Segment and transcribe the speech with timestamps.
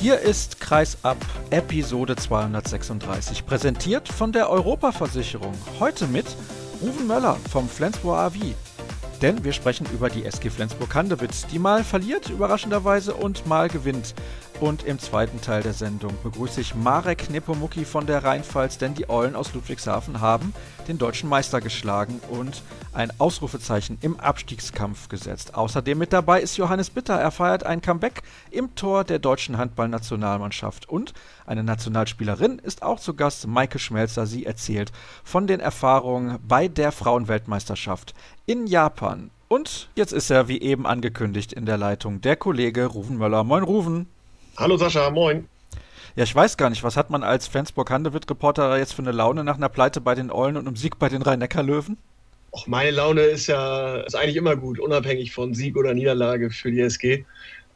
[0.00, 1.18] Hier ist Kreisab
[1.50, 5.52] Episode 236, präsentiert von der Europaversicherung.
[5.78, 6.24] Heute mit
[6.80, 8.36] Ruven Möller vom Flensburg AV.
[9.20, 14.14] Denn wir sprechen über die SG Flensburg-Handewitt, die mal verliert, überraschenderweise, und mal gewinnt.
[14.60, 19.08] Und im zweiten Teil der Sendung begrüße ich Marek Nepomuki von der Rheinpfalz, denn die
[19.08, 20.52] Eulen aus Ludwigshafen haben
[20.86, 25.54] den deutschen Meister geschlagen und ein Ausrufezeichen im Abstiegskampf gesetzt.
[25.54, 27.14] Außerdem mit dabei ist Johannes Bitter.
[27.14, 28.20] Er feiert ein Comeback
[28.50, 30.86] im Tor der deutschen Handballnationalmannschaft.
[30.90, 31.14] Und
[31.46, 34.26] eine Nationalspielerin ist auch zu Gast, Maike Schmelzer.
[34.26, 34.92] Sie erzählt
[35.24, 38.12] von den Erfahrungen bei der Frauenweltmeisterschaft
[38.44, 39.30] in Japan.
[39.48, 43.42] Und jetzt ist er, wie eben angekündigt, in der Leitung der Kollege Ruven Möller.
[43.42, 44.06] Moin, Ruven.
[44.56, 45.48] Hallo Sascha, moin.
[46.16, 49.56] Ja, ich weiß gar nicht, was hat man als Flensburg-Handewitt-Reporter jetzt für eine Laune nach
[49.56, 51.96] einer Pleite bei den Eulen und einem Sieg bei den Rhein-Neckar-Löwen?
[52.52, 56.70] Och, meine Laune ist ja ist eigentlich immer gut, unabhängig von Sieg oder Niederlage für
[56.70, 57.24] die SG.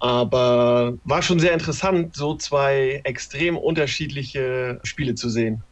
[0.01, 5.63] Aber war schon sehr interessant, so zwei extrem unterschiedliche Spiele zu sehen.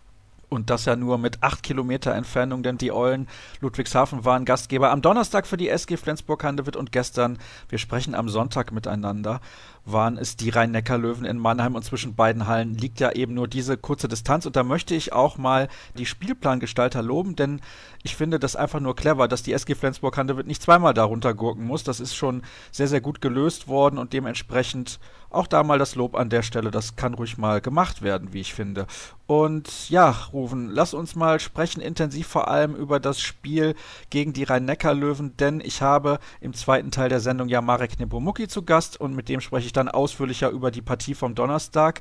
[0.48, 3.26] Und das ja nur mit acht Kilometer Entfernung, denn die Eulen
[3.60, 7.38] Ludwigshafen waren Gastgeber am Donnerstag für die SG Flensburg-Handewitt und gestern,
[7.70, 9.40] wir sprechen am Sonntag miteinander,
[9.84, 13.76] waren es die Rhein-Neckar-Löwen in Mannheim und zwischen beiden Hallen liegt ja eben nur diese
[13.76, 17.60] kurze Distanz und da möchte ich auch mal die Spielplangestalter loben, denn
[18.02, 21.84] ich finde das einfach nur clever, dass die SG Flensburg-Handewitt nicht zweimal darunter gurken muss.
[21.84, 24.98] Das ist schon sehr, sehr gut gelöst worden und dementsprechend
[25.32, 26.70] auch da mal das Lob an der Stelle.
[26.70, 28.86] Das kann ruhig mal gemacht werden, wie ich finde.
[29.26, 33.74] Und ja, Rufen, lass uns mal sprechen, intensiv vor allem über das Spiel
[34.10, 38.62] gegen die Rhein-Neckar-Löwen, denn ich habe im zweiten Teil der Sendung ja Marek Nepomuk zu
[38.62, 42.00] Gast und mit dem spreche ich dann ausführlicher über die Partie vom Donnerstag.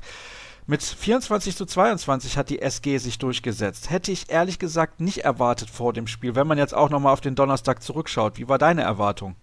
[0.66, 3.90] Mit 24 zu 22 hat die SG sich durchgesetzt.
[3.90, 7.20] Hätte ich ehrlich gesagt nicht erwartet vor dem Spiel, wenn man jetzt auch nochmal auf
[7.20, 8.38] den Donnerstag zurückschaut.
[8.38, 9.34] Wie war deine Erwartung?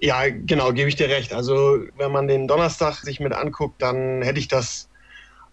[0.00, 1.32] Ja, genau, gebe ich dir recht.
[1.32, 4.88] Also, wenn man den Donnerstag sich mit anguckt, dann hätte ich das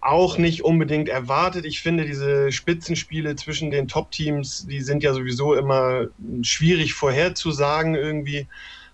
[0.01, 1.63] auch nicht unbedingt erwartet.
[1.63, 6.07] Ich finde, diese Spitzenspiele zwischen den Top-Teams, die sind ja sowieso immer
[6.41, 8.47] schwierig vorherzusagen irgendwie.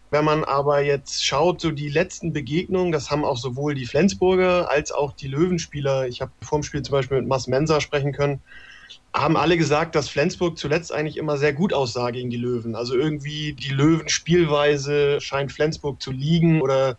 [0.10, 4.70] Wenn man aber jetzt schaut, so die letzten Begegnungen, das haben auch sowohl die Flensburger
[4.70, 8.14] als auch die Löwenspieler, ich habe vor dem Spiel zum Beispiel mit Mas Mensa sprechen
[8.14, 8.42] können,
[9.14, 12.76] haben alle gesagt, dass Flensburg zuletzt eigentlich immer sehr gut aussah gegen die Löwen.
[12.76, 16.98] Also irgendwie die Löwenspielweise scheint Flensburg zu liegen oder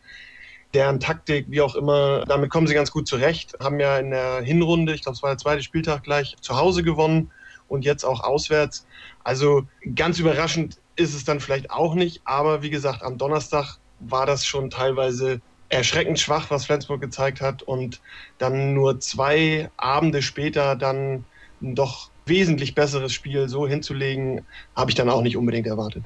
[0.75, 3.56] deren Taktik, wie auch immer, damit kommen sie ganz gut zurecht.
[3.60, 6.82] Haben ja in der Hinrunde, ich glaube, es war der zweite Spieltag gleich, zu Hause
[6.82, 7.30] gewonnen
[7.69, 8.86] und jetzt auch auswärts.
[9.25, 9.62] Also
[9.94, 14.44] ganz überraschend ist es dann vielleicht auch nicht, aber wie gesagt, am Donnerstag war das
[14.44, 18.00] schon teilweise erschreckend schwach, was Flensburg gezeigt hat und
[18.38, 21.25] dann nur zwei Abende später dann
[21.60, 24.44] ein doch wesentlich besseres Spiel so hinzulegen,
[24.75, 26.04] habe ich dann auch nicht unbedingt erwartet.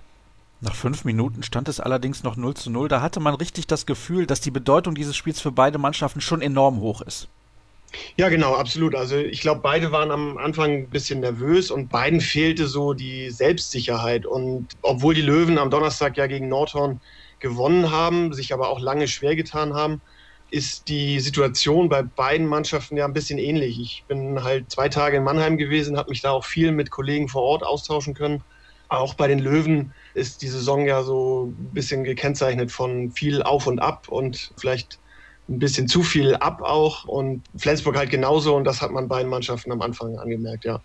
[0.60, 2.88] Nach fünf Minuten stand es allerdings noch 0 zu 0.
[2.88, 6.41] Da hatte man richtig das Gefühl, dass die Bedeutung dieses Spiels für beide Mannschaften schon
[6.41, 7.28] enorm hoch ist.
[8.16, 8.94] Ja, genau, absolut.
[8.94, 13.30] Also ich glaube, beide waren am Anfang ein bisschen nervös und beiden fehlte so die
[13.30, 14.25] Selbstsicherheit.
[14.26, 17.00] Und obwohl die Löwen am Donnerstag ja gegen Nordhorn
[17.38, 20.02] gewonnen haben, sich aber auch lange schwer getan haben,
[20.50, 23.78] ist die Situation bei beiden Mannschaften ja ein bisschen ähnlich.
[23.81, 27.28] Ich bin halt zwei Tage in Mannheim gewesen, habe mich da auch viel mit Kollegen
[27.28, 28.44] vor Ort austauschen können.
[28.88, 33.66] Auch bei den Löwen ist die Saison ja so ein bisschen gekennzeichnet von viel Auf
[33.66, 35.00] und Ab und vielleicht
[35.52, 39.30] ein bisschen zu viel ab auch und Flensburg halt genauso und das hat man beiden
[39.30, 40.80] Mannschaften am Anfang angemerkt, ja.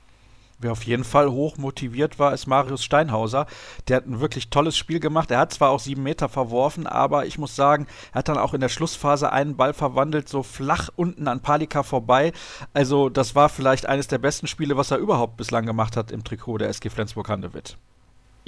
[0.59, 3.45] Wer auf jeden Fall hoch motiviert war, ist Marius Steinhauser.
[3.87, 5.29] Der hat ein wirklich tolles Spiel gemacht.
[5.29, 8.55] Er hat zwar auch sieben Meter verworfen, aber ich muss sagen, er hat dann auch
[8.55, 12.31] in der Schlussphase einen Ball verwandelt, so flach unten an Palika vorbei.
[12.73, 16.23] Also, das war vielleicht eines der besten Spiele, was er überhaupt bislang gemacht hat im
[16.23, 17.77] Trikot der SG Flensburg-Handewitt.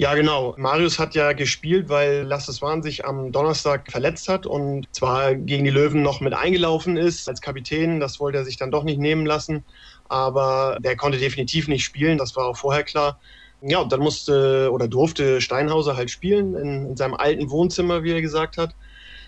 [0.00, 0.54] Ja, genau.
[0.56, 5.62] Marius hat ja gespielt, weil Lasses Wahn sich am Donnerstag verletzt hat und zwar gegen
[5.64, 8.00] die Löwen noch mit eingelaufen ist als Kapitän.
[8.00, 9.62] Das wollte er sich dann doch nicht nehmen lassen.
[10.08, 13.20] Aber der konnte definitiv nicht spielen, das war auch vorher klar.
[13.60, 18.12] Ja, und dann musste oder durfte Steinhauser halt spielen in, in seinem alten Wohnzimmer, wie
[18.12, 18.74] er gesagt hat.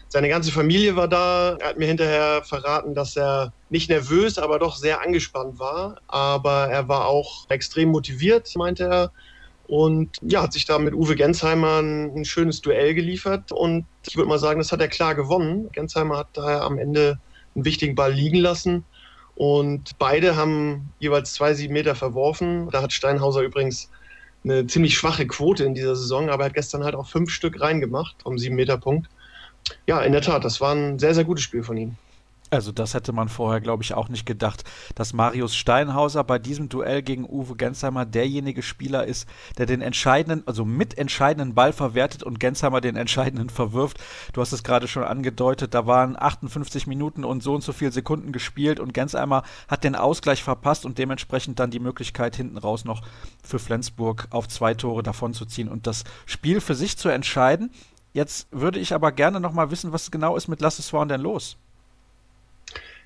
[0.08, 1.58] Seine ganze Familie war da.
[1.60, 6.00] Er hat mir hinterher verraten, dass er nicht nervös, aber doch sehr angespannt war.
[6.06, 9.12] Aber er war auch extrem motiviert, meinte er
[9.72, 13.52] und ja, hat sich da mit Uwe Gensheimer ein, ein schönes Duell geliefert.
[13.52, 15.72] Und ich würde mal sagen, das hat er klar gewonnen.
[15.72, 17.18] Gensheimer hat daher am Ende
[17.54, 18.84] einen wichtigen Ball liegen lassen.
[19.34, 22.68] Und beide haben jeweils zwei sieben Meter verworfen.
[22.70, 23.88] Da hat Steinhauser übrigens
[24.44, 27.58] eine ziemlich schwache Quote in dieser Saison, aber er hat gestern halt auch fünf Stück
[27.58, 29.08] reingemacht um sieben Meter Punkt.
[29.86, 31.96] Ja, in der Tat, das war ein sehr, sehr gutes Spiel von ihm.
[32.52, 34.64] Also das hätte man vorher, glaube ich, auch nicht gedacht,
[34.94, 39.26] dass Marius Steinhauser bei diesem Duell gegen Uwe Gensheimer derjenige Spieler ist,
[39.56, 44.00] der den entscheidenden, also mit entscheidenden Ball verwertet und Gensheimer den entscheidenden verwirft.
[44.34, 47.90] Du hast es gerade schon angedeutet, da waren 58 Minuten und so und so viele
[47.90, 52.84] Sekunden gespielt und Gensheimer hat den Ausgleich verpasst und dementsprechend dann die Möglichkeit hinten raus
[52.84, 53.00] noch
[53.42, 57.70] für Flensburg auf zwei Tore davonzuziehen und das Spiel für sich zu entscheiden.
[58.12, 61.22] Jetzt würde ich aber gerne noch mal wissen, was genau ist mit Lasse Swan denn
[61.22, 61.56] los?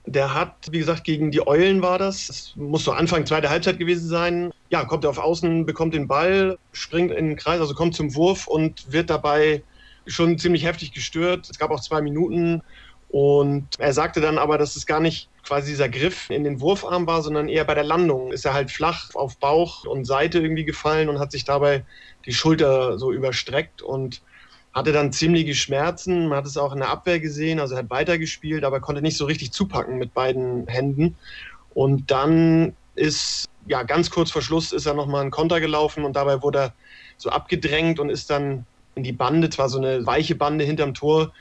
[0.06, 2.28] Der hat, wie gesagt, gegen die Eulen war das.
[2.28, 4.50] Es muss so Anfang zweite Halbzeit gewesen sein.
[4.70, 8.14] Ja, kommt er auf Außen, bekommt den Ball, springt in den Kreis, also kommt zum
[8.14, 9.64] Wurf und wird dabei
[10.06, 11.50] schon ziemlich heftig gestört.
[11.50, 12.62] Es gab auch zwei Minuten.
[13.08, 17.06] Und er sagte dann aber, dass es gar nicht quasi dieser Griff in den Wurfarm
[17.06, 20.64] war, sondern eher bei der Landung ist er halt flach auf Bauch und Seite irgendwie
[20.64, 21.84] gefallen und hat sich dabei
[22.26, 24.22] die Schulter so überstreckt und
[24.76, 26.28] hatte dann ziemliche Schmerzen.
[26.28, 29.25] Man hat es auch in der Abwehr gesehen, also hat weitergespielt, aber konnte nicht so
[29.25, 31.17] richtig zupacken mit beiden Händen.
[31.73, 36.14] Und dann ist, ja, ganz kurz vor Schluss ist er nochmal ein Konter gelaufen und
[36.14, 36.75] dabei wurde er
[37.17, 41.32] so abgedrängt und ist dann in die Bande, zwar so eine weiche Bande hinterm Tor,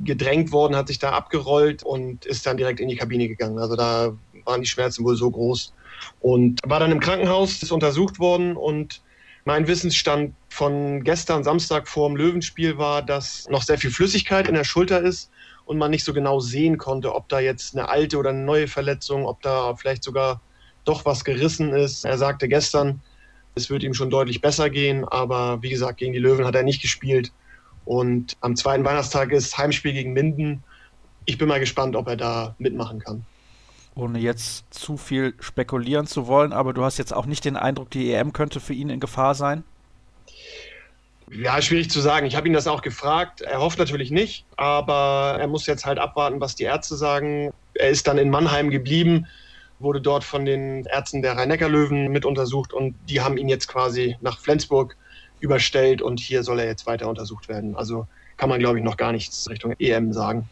[0.00, 3.58] gedrängt worden, hat sich da abgerollt und ist dann direkt in die Kabine gegangen.
[3.58, 4.14] Also da
[4.46, 5.74] waren die Schmerzen wohl so groß.
[6.20, 9.02] Und war dann im Krankenhaus, ist untersucht worden und
[9.48, 14.52] mein Wissensstand von gestern Samstag vor dem Löwenspiel war, dass noch sehr viel Flüssigkeit in
[14.52, 15.30] der Schulter ist
[15.64, 18.68] und man nicht so genau sehen konnte, ob da jetzt eine alte oder eine neue
[18.68, 20.42] Verletzung, ob da vielleicht sogar
[20.84, 22.04] doch was gerissen ist.
[22.04, 23.00] Er sagte gestern,
[23.54, 26.62] es wird ihm schon deutlich besser gehen, aber wie gesagt, gegen die Löwen hat er
[26.62, 27.32] nicht gespielt.
[27.86, 30.62] Und am zweiten Weihnachtstag ist Heimspiel gegen Minden.
[31.24, 33.24] Ich bin mal gespannt, ob er da mitmachen kann
[33.98, 37.90] ohne jetzt zu viel spekulieren zu wollen, aber du hast jetzt auch nicht den Eindruck,
[37.90, 39.64] die EM könnte für ihn in Gefahr sein?
[41.30, 42.26] Ja, schwierig zu sagen.
[42.26, 43.42] Ich habe ihn das auch gefragt.
[43.42, 47.52] Er hofft natürlich nicht, aber er muss jetzt halt abwarten, was die Ärzte sagen.
[47.74, 49.26] Er ist dann in Mannheim geblieben,
[49.78, 54.16] wurde dort von den Ärzten der Rhein-Neckar-Löwen mit untersucht und die haben ihn jetzt quasi
[54.22, 54.96] nach Flensburg
[55.40, 57.76] überstellt und hier soll er jetzt weiter untersucht werden.
[57.76, 58.06] Also
[58.38, 60.48] kann man, glaube ich, noch gar nichts Richtung EM sagen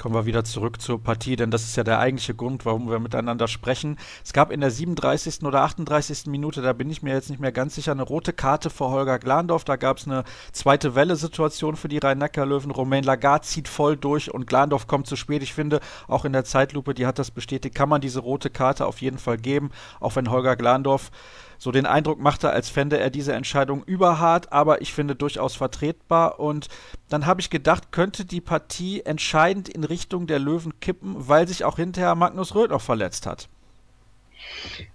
[0.00, 2.98] kommen wir wieder zurück zur Partie, denn das ist ja der eigentliche Grund, warum wir
[2.98, 3.98] miteinander sprechen.
[4.24, 5.42] Es gab in der 37.
[5.42, 6.24] oder 38.
[6.26, 9.18] Minute, da bin ich mir jetzt nicht mehr ganz sicher, eine rote Karte für Holger
[9.18, 9.64] Glandorf.
[9.64, 12.70] Da gab es eine zweite Welle-Situation für die Rhein-Neckar-Löwen.
[12.70, 15.42] Romain Lagarde zieht voll durch und Glandorf kommt zu spät.
[15.42, 18.86] Ich finde, auch in der Zeitlupe, die hat das bestätigt, kann man diese rote Karte
[18.86, 19.70] auf jeden Fall geben,
[20.00, 21.10] auch wenn Holger Glandorf
[21.60, 26.40] so den Eindruck machte, als fände er diese Entscheidung überhart, aber ich finde durchaus vertretbar.
[26.40, 26.68] Und
[27.10, 31.64] dann habe ich gedacht, könnte die Partie entscheidend in Richtung der Löwen kippen, weil sich
[31.64, 33.50] auch hinterher Magnus Röth noch verletzt hat.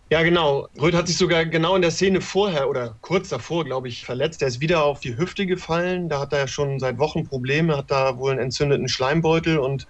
[0.09, 0.67] Ja, genau.
[0.81, 4.41] Röth hat sich sogar genau in der Szene vorher oder kurz davor, glaube ich, verletzt.
[4.41, 6.09] Er ist wieder auf die Hüfte gefallen.
[6.09, 9.85] Da hat er ja schon seit Wochen Probleme, hat da wohl einen entzündeten Schleimbeutel und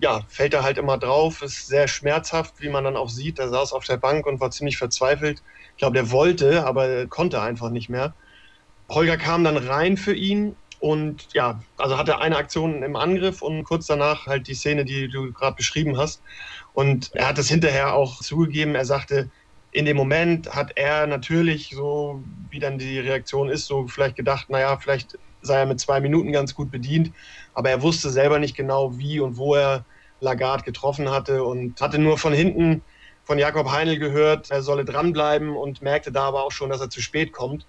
[0.00, 3.38] ja, fällt er halt immer drauf, ist sehr schmerzhaft, wie man dann auch sieht.
[3.38, 5.40] Er saß auf der Bank und war ziemlich verzweifelt.
[5.80, 8.14] Ich glaube, der wollte, aber konnte einfach nicht mehr.
[8.90, 13.64] Holger kam dann rein für ihn und ja, also hatte eine Aktion im Angriff und
[13.64, 16.22] kurz danach halt die Szene, die du gerade beschrieben hast.
[16.74, 18.74] Und er hat es hinterher auch zugegeben.
[18.74, 19.30] Er sagte,
[19.70, 24.50] in dem Moment hat er natürlich so, wie dann die Reaktion ist, so vielleicht gedacht,
[24.50, 27.10] naja, vielleicht sei er mit zwei Minuten ganz gut bedient,
[27.54, 29.86] aber er wusste selber nicht genau, wie und wo er
[30.20, 32.84] Lagarde getroffen hatte und hatte nur von hinten
[33.30, 36.90] von Jakob Heinl gehört, er solle dranbleiben und merkte da aber auch schon, dass er
[36.90, 37.64] zu spät kommt.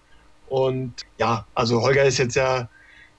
[0.50, 2.68] Und ja, also Holger ist jetzt ja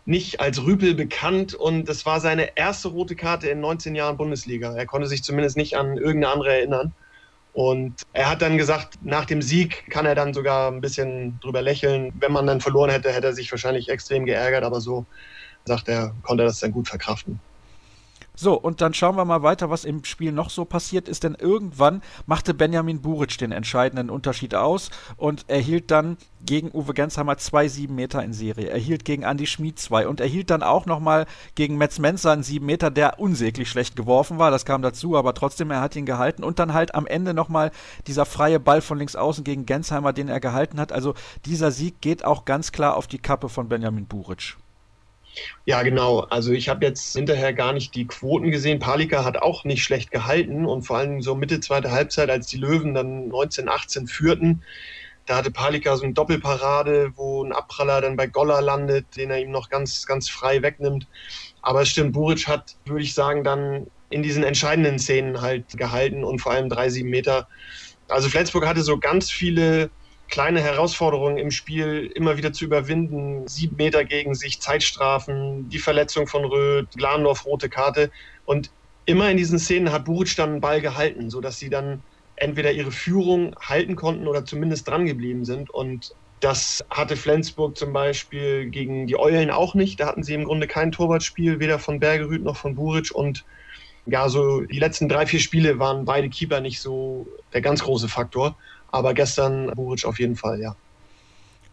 [0.07, 4.75] nicht als Rüpel bekannt und das war seine erste rote Karte in 19 Jahren Bundesliga.
[4.75, 6.93] Er konnte sich zumindest nicht an irgendeine andere erinnern.
[7.53, 11.63] Und er hat dann gesagt, nach dem Sieg kann er dann sogar ein bisschen drüber
[11.63, 12.13] lächeln.
[12.19, 15.07] Wenn man dann verloren hätte, hätte er sich wahrscheinlich extrem geärgert, aber so
[15.65, 17.39] sagt er, konnte er das dann gut verkraften.
[18.35, 21.35] So, und dann schauen wir mal weiter, was im Spiel noch so passiert ist, denn
[21.39, 27.69] irgendwann machte Benjamin Buric den entscheidenden Unterschied aus und erhielt dann gegen Uwe Gensheimer zwei
[27.69, 28.69] sieben Meter in Serie.
[28.69, 32.33] Er hielt gegen Andy Schmid zwei und er hielt dann auch nochmal gegen Metz Menzer
[32.33, 34.51] einen sieben Meter, der unsäglich schlecht geworfen war.
[34.51, 37.71] Das kam dazu, aber trotzdem, er hat ihn gehalten und dann halt am Ende nochmal
[38.07, 40.91] dieser freie Ball von links außen gegen Gensheimer, den er gehalten hat.
[40.91, 44.57] Also dieser Sieg geht auch ganz klar auf die Kappe von Benjamin Buric.
[45.65, 46.21] Ja, genau.
[46.21, 48.79] Also ich habe jetzt hinterher gar nicht die Quoten gesehen.
[48.79, 52.59] Palika hat auch nicht schlecht gehalten und vor allem so Mitte zweite Halbzeit, als die
[52.59, 54.63] Löwen dann 19, 18 führten,
[55.27, 59.41] da hatte Palika so eine Doppelparade, wo ein Abpraller dann bei Goller landet, den er
[59.41, 61.07] ihm noch ganz, ganz frei wegnimmt.
[61.63, 66.25] Aber es stimmt, Buric hat, würde ich sagen, dann in diesen entscheidenden Szenen halt gehalten
[66.25, 67.49] und vor allem drei, sieben Meter.
[68.09, 69.91] Also Flensburg hatte so ganz viele
[70.33, 73.47] kleine Herausforderungen im Spiel immer wieder zu überwinden.
[73.47, 78.11] Sieben Meter gegen sich, Zeitstrafen, die Verletzung von Röth, Glandorf, rote Karte.
[78.47, 78.71] Und
[79.05, 82.03] immer in diesen Szenen hat Buric dann einen Ball gehalten, sodass sie dann
[82.37, 85.69] entweder ihre Führung halten konnten oder zumindest dran geblieben sind.
[85.69, 90.01] Und das hatte Flensburg zum Beispiel gegen die Eulen auch nicht.
[90.01, 93.15] Da hatten sie im Grunde kein Torwartspiel, weder von Bergerüth noch von Buric.
[93.15, 93.45] Und
[94.07, 98.09] ja, so die letzten drei, vier Spiele waren beide Keeper nicht so der ganz große
[98.09, 98.57] Faktor.
[98.93, 100.77] Aber gestern Buric auf jeden Fall, ja.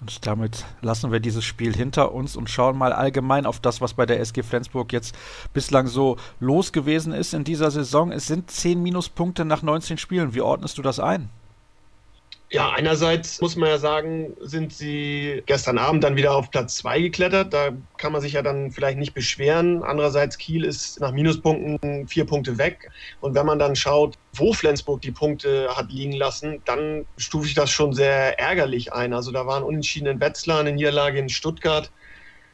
[0.01, 3.93] Und damit lassen wir dieses Spiel hinter uns und schauen mal allgemein auf das, was
[3.93, 5.13] bei der SG Flensburg jetzt
[5.53, 8.13] bislang so los gewesen ist in dieser Saison.
[8.13, 10.33] Es sind 10 Minuspunkte nach 19 Spielen.
[10.33, 11.29] Wie ordnest du das ein?
[12.51, 16.99] Ja, einerseits muss man ja sagen, sind sie gestern Abend dann wieder auf Platz 2
[17.01, 17.53] geklettert.
[17.53, 19.83] Da kann man sich ja dann vielleicht nicht beschweren.
[19.83, 22.89] Andererseits, Kiel ist nach Minuspunkten vier Punkte weg.
[23.21, 27.53] Und wenn man dann schaut, wo Flensburg die Punkte hat liegen lassen, dann stufe ich
[27.53, 29.13] das schon sehr ärgerlich ein.
[29.13, 31.91] Also da waren Unentschieden in Wetzlar, eine Niederlage in Stuttgart.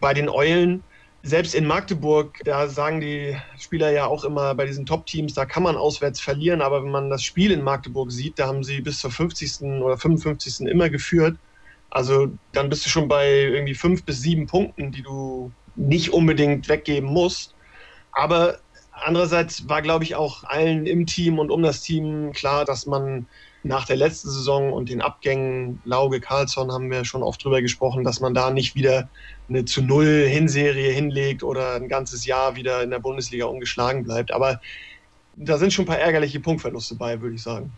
[0.02, 0.84] Bei den Eulen
[1.26, 5.64] selbst in Magdeburg, da sagen die Spieler ja auch immer bei diesen Top-Teams, da kann
[5.64, 9.00] man auswärts verlieren, aber wenn man das Spiel in Magdeburg sieht, da haben sie bis
[9.00, 9.62] zur 50.
[9.82, 10.68] oder 55.
[10.68, 11.36] immer geführt.
[11.90, 16.70] Also dann bist du schon bei irgendwie fünf bis sieben Punkten, die du nicht unbedingt
[16.70, 17.56] weggeben musst.
[18.12, 18.60] Aber
[18.92, 23.26] andererseits war, glaube ich, auch allen im Team und um das Team klar, dass man
[23.66, 28.04] nach der letzten Saison und den Abgängen Lauge, Karlsson haben wir schon oft drüber gesprochen,
[28.04, 29.10] dass man da nicht wieder
[29.50, 34.32] eine zu Null Hinserie hinlegt oder ein ganzes Jahr wieder in der Bundesliga ungeschlagen bleibt.
[34.32, 34.62] Aber
[35.36, 37.72] da sind schon ein paar ärgerliche Punktverluste bei, würde ich sagen.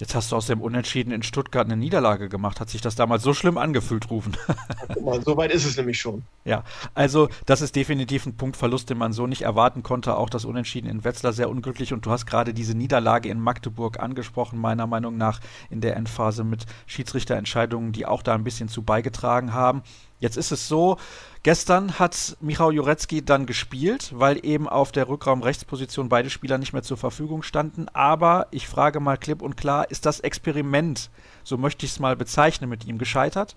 [0.00, 2.58] Jetzt hast du aus dem Unentschieden in Stuttgart eine Niederlage gemacht.
[2.58, 4.34] Hat sich das damals so schlimm angefühlt, Rufen?
[4.94, 6.22] Guck mal, so weit ist es nämlich schon.
[6.46, 6.64] Ja,
[6.94, 10.16] also das ist definitiv ein Punktverlust, den man so nicht erwarten konnte.
[10.16, 11.92] Auch das Unentschieden in Wetzlar sehr unglücklich.
[11.92, 16.44] Und du hast gerade diese Niederlage in Magdeburg angesprochen, meiner Meinung nach in der Endphase
[16.44, 19.82] mit Schiedsrichterentscheidungen, die auch da ein bisschen zu beigetragen haben.
[20.20, 20.98] Jetzt ist es so,
[21.42, 26.82] gestern hat Michał Jurecki dann gespielt, weil eben auf der Rückraumrechtsposition beide Spieler nicht mehr
[26.82, 27.86] zur Verfügung standen.
[27.94, 31.10] Aber ich frage mal klipp und klar, ist das Experiment,
[31.42, 33.56] so möchte ich es mal bezeichnen, mit ihm gescheitert?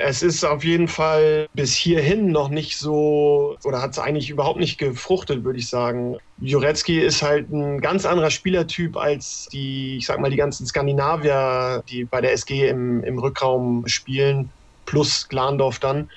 [0.00, 4.60] Es ist auf jeden Fall bis hierhin noch nicht so, oder hat es eigentlich überhaupt
[4.60, 6.16] nicht gefruchtet, würde ich sagen.
[6.40, 11.82] Jurecki ist halt ein ganz anderer Spielertyp als die, ich sag mal, die ganzen Skandinavier,
[11.88, 14.50] die bei der SG im, im Rückraum spielen
[14.88, 16.10] plus Glandorf dann.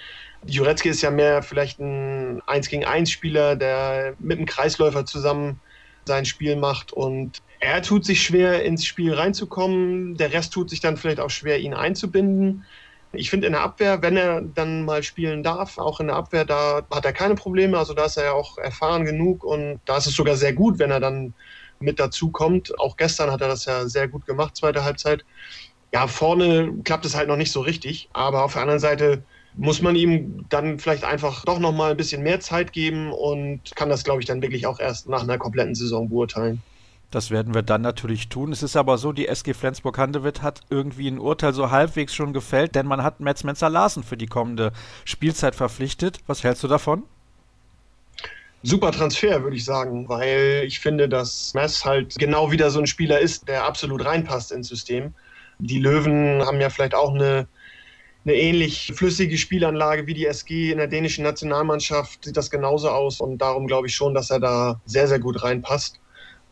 [0.47, 5.59] Jurecki ist ja mehr vielleicht ein 1 gegen 1 Spieler, der mit einem Kreisläufer zusammen
[6.05, 10.15] sein Spiel macht und er tut sich schwer, ins Spiel reinzukommen.
[10.15, 12.65] Der Rest tut sich dann vielleicht auch schwer, ihn einzubinden.
[13.11, 16.45] Ich finde in der Abwehr, wenn er dann mal spielen darf, auch in der Abwehr,
[16.45, 17.77] da hat er keine Probleme.
[17.77, 20.79] Also da ist er ja auch erfahren genug und da ist es sogar sehr gut,
[20.79, 21.33] wenn er dann
[21.81, 22.79] mit dazu kommt.
[22.79, 25.25] Auch gestern hat er das ja sehr gut gemacht, zweite Halbzeit
[25.93, 28.09] ja, vorne klappt es halt noch nicht so richtig.
[28.13, 29.23] Aber auf der anderen Seite
[29.55, 33.75] muss man ihm dann vielleicht einfach doch noch mal ein bisschen mehr Zeit geben und
[33.75, 36.61] kann das, glaube ich, dann wirklich auch erst nach einer kompletten Saison beurteilen.
[37.11, 38.53] Das werden wir dann natürlich tun.
[38.53, 42.73] Es ist aber so, die SG Flensburg-Handewitt hat irgendwie ein Urteil so halbwegs schon gefällt,
[42.73, 44.71] denn man hat Metz Menzer Larsen für die kommende
[45.03, 46.19] Spielzeit verpflichtet.
[46.27, 47.03] Was hältst du davon?
[48.63, 52.87] Super Transfer, würde ich sagen, weil ich finde, dass Metz halt genau wieder so ein
[52.87, 55.13] Spieler ist, der absolut reinpasst ins System.
[55.63, 57.47] Die Löwen haben ja vielleicht auch eine,
[58.25, 62.25] eine ähnlich flüssige Spielanlage wie die SG in der dänischen Nationalmannschaft.
[62.25, 65.43] Sieht das genauso aus und darum glaube ich schon, dass er da sehr, sehr gut
[65.43, 65.99] reinpasst.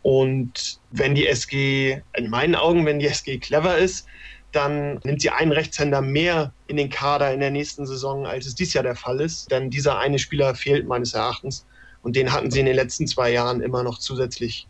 [0.03, 4.05] Und wenn die SG, in meinen Augen, wenn die SG clever ist,
[4.51, 8.55] dann nimmt sie einen Rechtshänder mehr in den Kader in der nächsten Saison, als es
[8.55, 9.51] dies Jahr der Fall ist.
[9.51, 11.65] Denn dieser eine Spieler fehlt meines Erachtens.
[12.03, 14.67] Und den hatten sie in den letzten zwei Jahren immer noch zusätzlich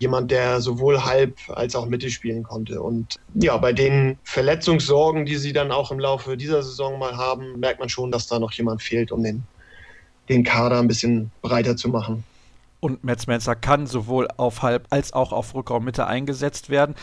[0.00, 2.82] jemand, der sowohl halb als auch Mitte spielen konnte.
[2.82, 7.60] Und ja, bei den Verletzungssorgen, die sie dann auch im Laufe dieser Saison mal haben,
[7.60, 9.44] merkt man schon, dass da noch jemand fehlt, um den,
[10.28, 12.24] den Kader ein bisschen breiter zu machen.
[12.80, 16.94] Und Metz Menzer kann sowohl auf Halb- als auch auf Rückraummitte eingesetzt werden.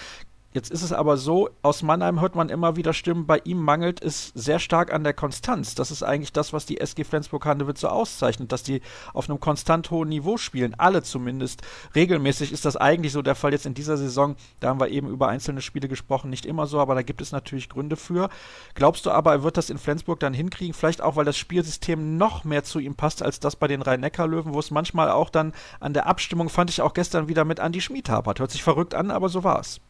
[0.57, 4.01] Jetzt ist es aber so, aus Mannheim hört man immer wieder Stimmen, bei ihm mangelt
[4.01, 5.75] es sehr stark an der Konstanz.
[5.75, 8.81] Das ist eigentlich das, was die SG Flensburg-Handewitt so auszeichnet, dass die
[9.13, 10.73] auf einem konstant hohen Niveau spielen.
[10.79, 11.61] Alle zumindest.
[11.93, 14.35] Regelmäßig ist das eigentlich so der Fall jetzt in dieser Saison.
[14.59, 17.31] Da haben wir eben über einzelne Spiele gesprochen, nicht immer so, aber da gibt es
[17.31, 18.27] natürlich Gründe für.
[18.73, 20.73] Glaubst du aber, er wird das in Flensburg dann hinkriegen?
[20.73, 24.55] Vielleicht auch, weil das Spielsystem noch mehr zu ihm passt als das bei den Rhein-Neckar-Löwen,
[24.55, 27.79] wo es manchmal auch dann an der Abstimmung, fand ich auch gestern wieder mit Andi
[27.79, 28.39] Schmid hapert.
[28.39, 29.81] Hört sich verrückt an, aber so war es.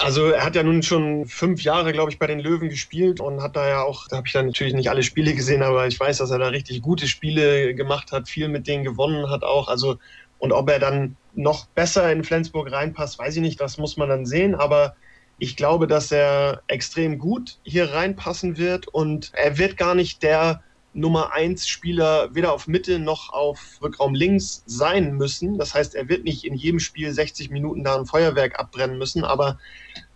[0.00, 3.42] Also er hat ja nun schon fünf Jahre, glaube ich, bei den Löwen gespielt und
[3.42, 6.00] hat da ja auch, da habe ich dann natürlich nicht alle Spiele gesehen, aber ich
[6.00, 9.68] weiß, dass er da richtig gute Spiele gemacht hat, viel mit denen gewonnen hat auch.
[9.68, 9.98] Also
[10.38, 14.08] und ob er dann noch besser in Flensburg reinpasst, weiß ich nicht, das muss man
[14.08, 14.96] dann sehen, aber
[15.38, 20.62] ich glaube, dass er extrem gut hier reinpassen wird und er wird gar nicht der
[20.94, 25.58] Nummer 1 Spieler weder auf Mitte noch auf Rückraum links sein müssen.
[25.58, 29.24] Das heißt, er wird nicht in jedem Spiel 60 Minuten da ein Feuerwerk abbrennen müssen,
[29.24, 29.58] aber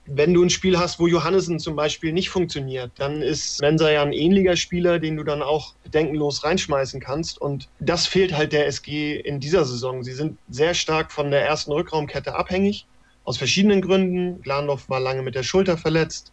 [0.06, 4.02] wenn du ein Spiel hast, wo Johannessen zum Beispiel nicht funktioniert, dann ist Mensa ja
[4.02, 7.40] ein ähnlicher Spieler, den du dann auch bedenkenlos reinschmeißen kannst.
[7.40, 10.04] Und das fehlt halt der SG in dieser Saison.
[10.04, 12.87] Sie sind sehr stark von der ersten Rückraumkette abhängig,
[13.25, 14.40] aus verschiedenen Gründen.
[14.42, 16.30] Glandorf war lange mit der Schulter verletzt.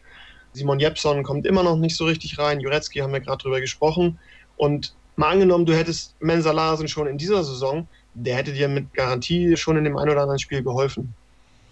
[0.54, 2.60] Simon Jepson kommt immer noch nicht so richtig rein.
[2.60, 4.20] Jurecki haben wir gerade drüber gesprochen.
[4.58, 8.94] Und mal angenommen, du hättest Mensa Larsen schon in dieser Saison, der hätte dir mit
[8.94, 11.14] Garantie schon in dem ein oder anderen Spiel geholfen.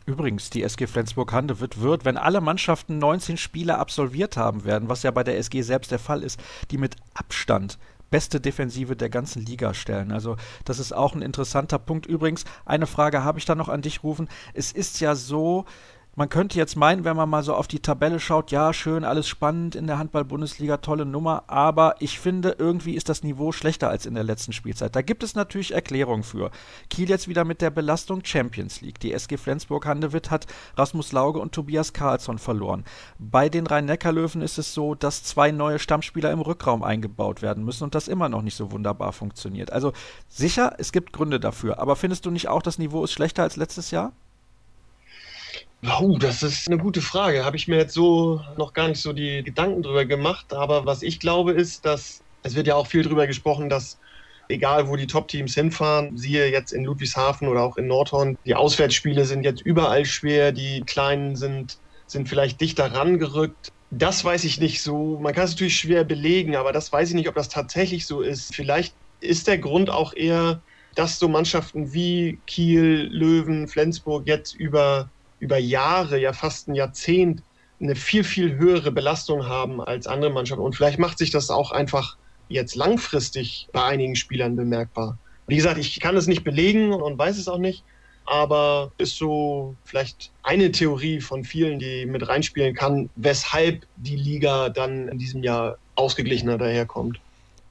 [0.08, 5.12] Übrigens, die SG Flensburg-Handewitt wird, wenn alle Mannschaften 19 Spiele absolviert haben werden, was ja
[5.12, 6.40] bei der SG selbst der Fall ist,
[6.72, 7.78] die mit Abstand
[8.10, 10.12] beste Defensive der ganzen Liga stellen.
[10.12, 10.36] Also
[10.66, 12.06] das ist auch ein interessanter Punkt.
[12.06, 14.28] Übrigens, eine Frage habe ich da noch an dich rufen.
[14.54, 15.66] Es ist ja so,
[16.16, 19.30] man könnte jetzt meinen, wenn man mal so auf die Tabelle schaut, ja, schön, alles
[19.30, 24.06] spannend in der Handball-Bundesliga, tolle Nummer, aber ich finde, irgendwie ist das Niveau schlechter als
[24.06, 24.94] in der letzten Spielzeit.
[24.94, 26.52] Da gibt es natürlich Erklärungen für.
[26.90, 29.00] Kiel jetzt wieder mit der Belastung Champions League.
[29.00, 32.84] Die SG Flensburg-Handewitt hat Rasmus Lauge und Tobias Karlsson verloren.
[33.18, 37.86] Bei den Rhein-Neckar-Löwen ist es so, dass zwei neue Stammspieler im Rückraum eingebaut werden müssen
[37.86, 39.72] und das immer noch nicht so wunderbar funktioniert.
[39.72, 39.94] Also
[40.28, 43.56] sicher, es gibt Gründe dafür, aber findest du nicht auch, das Niveau ist schlechter als
[43.56, 44.12] letztes Jahr?
[45.84, 47.44] Oh, das ist eine gute Frage.
[47.44, 50.54] Habe ich mir jetzt so noch gar nicht so die Gedanken drüber gemacht.
[50.54, 54.00] Aber was ich glaube ist, dass es wird ja auch viel drüber gesprochen, dass
[54.48, 59.26] egal wo die Top-Teams hinfahren, siehe jetzt in Ludwigshafen oder auch in Nordhorn, die Auswärtsspiele
[59.26, 63.70] sind jetzt überall schwer, die Kleinen sind, sind vielleicht dichter rangerückt.
[63.90, 65.20] Das weiß ich nicht so.
[65.20, 68.22] Man kann es natürlich schwer belegen, aber das weiß ich nicht, ob das tatsächlich so
[68.22, 68.54] ist.
[68.54, 70.64] Vielleicht ist der Grund auch eher,
[70.96, 77.44] dass so Mannschaften wie Kiel, Löwen, Flensburg jetzt über über Jahre, ja fast ein Jahrzehnt,
[77.82, 80.64] eine viel, viel höhere Belastung haben als andere Mannschaften.
[80.64, 82.16] Und vielleicht macht sich das auch einfach
[82.48, 85.18] jetzt langfristig bei einigen Spielern bemerkbar.
[85.48, 87.84] Wie gesagt, ich kann es nicht belegen und weiß es auch nicht,
[88.26, 94.70] aber ist so vielleicht eine Theorie von vielen, die mit reinspielen kann, weshalb die Liga
[94.70, 97.20] dann in diesem Jahr ausgeglichener daherkommt.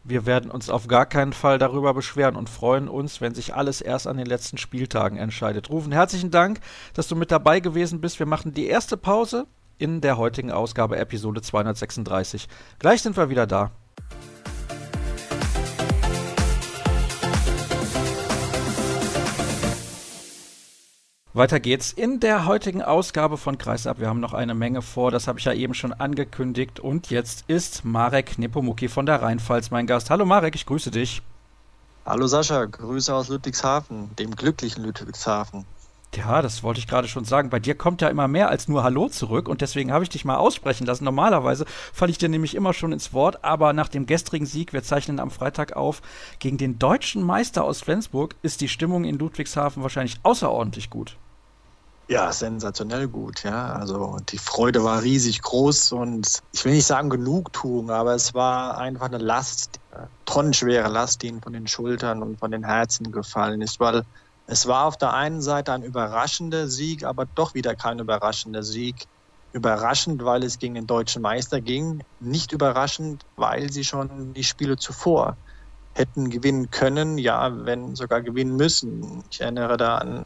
[0.03, 3.83] Wir werden uns auf gar keinen Fall darüber beschweren und freuen uns, wenn sich alles
[3.83, 5.69] erst an den letzten Spieltagen entscheidet.
[5.69, 6.61] Rufen, herzlichen Dank,
[6.95, 8.19] dass du mit dabei gewesen bist.
[8.19, 9.47] Wir machen die erste Pause
[9.77, 12.49] in der heutigen Ausgabe Episode 236.
[12.79, 13.73] Gleich sind wir wieder da.
[21.33, 24.01] Weiter geht's in der heutigen Ausgabe von Kreisab.
[24.01, 26.81] Wir haben noch eine Menge vor, das habe ich ja eben schon angekündigt.
[26.81, 30.11] Und jetzt ist Marek Nepomuki von der Rheinpfalz mein Gast.
[30.11, 31.23] Hallo Marek, ich grüße dich.
[32.05, 35.67] Hallo Sascha, Grüße aus Ludwigshafen, dem glücklichen Ludwigshafen.
[36.17, 37.51] Ja, das wollte ich gerade schon sagen.
[37.51, 40.25] Bei dir kommt ja immer mehr als nur Hallo zurück und deswegen habe ich dich
[40.25, 41.05] mal aussprechen lassen.
[41.05, 44.83] Normalerweise falle ich dir nämlich immer schon ins Wort, aber nach dem gestrigen Sieg, wir
[44.83, 46.03] zeichnen am Freitag auf,
[46.41, 51.17] gegen den deutschen Meister aus Flensburg ist die Stimmung in Ludwigshafen wahrscheinlich außerordentlich gut.
[52.09, 53.75] Ja, sensationell gut, ja.
[53.75, 58.79] Also die Freude war riesig groß und ich will nicht sagen Genugtuung, aber es war
[58.79, 59.79] einfach eine Last,
[60.25, 64.05] tonnenschwere Last, die ihnen von den Schultern und von den Herzen gefallen ist, weil
[64.51, 69.07] es war auf der einen Seite ein überraschender Sieg, aber doch wieder kein überraschender Sieg.
[69.53, 74.77] Überraschend, weil es gegen den deutschen Meister ging, nicht überraschend, weil sie schon die Spiele
[74.77, 75.37] zuvor
[75.95, 79.23] hätten gewinnen können, ja, wenn sogar gewinnen müssen.
[79.31, 80.25] Ich erinnere da an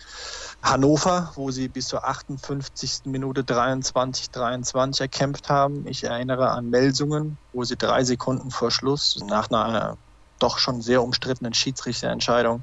[0.62, 3.02] Hannover, wo sie bis zur 58.
[3.04, 5.86] Minute 23, 23 erkämpft haben.
[5.86, 9.98] Ich erinnere an Melsungen, wo sie drei Sekunden vor Schluss nach einer
[10.38, 12.62] doch schon sehr umstrittenen Schiedsrichterentscheidung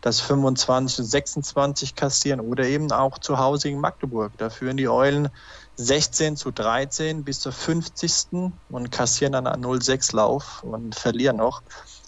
[0.00, 4.32] das 25 und 26 kassieren oder eben auch zu Hause in Magdeburg.
[4.38, 5.28] Da führen die Eulen
[5.76, 8.52] 16 zu 13 bis zur 50.
[8.68, 11.62] und kassieren dann einen 0-6 Lauf und verlieren noch.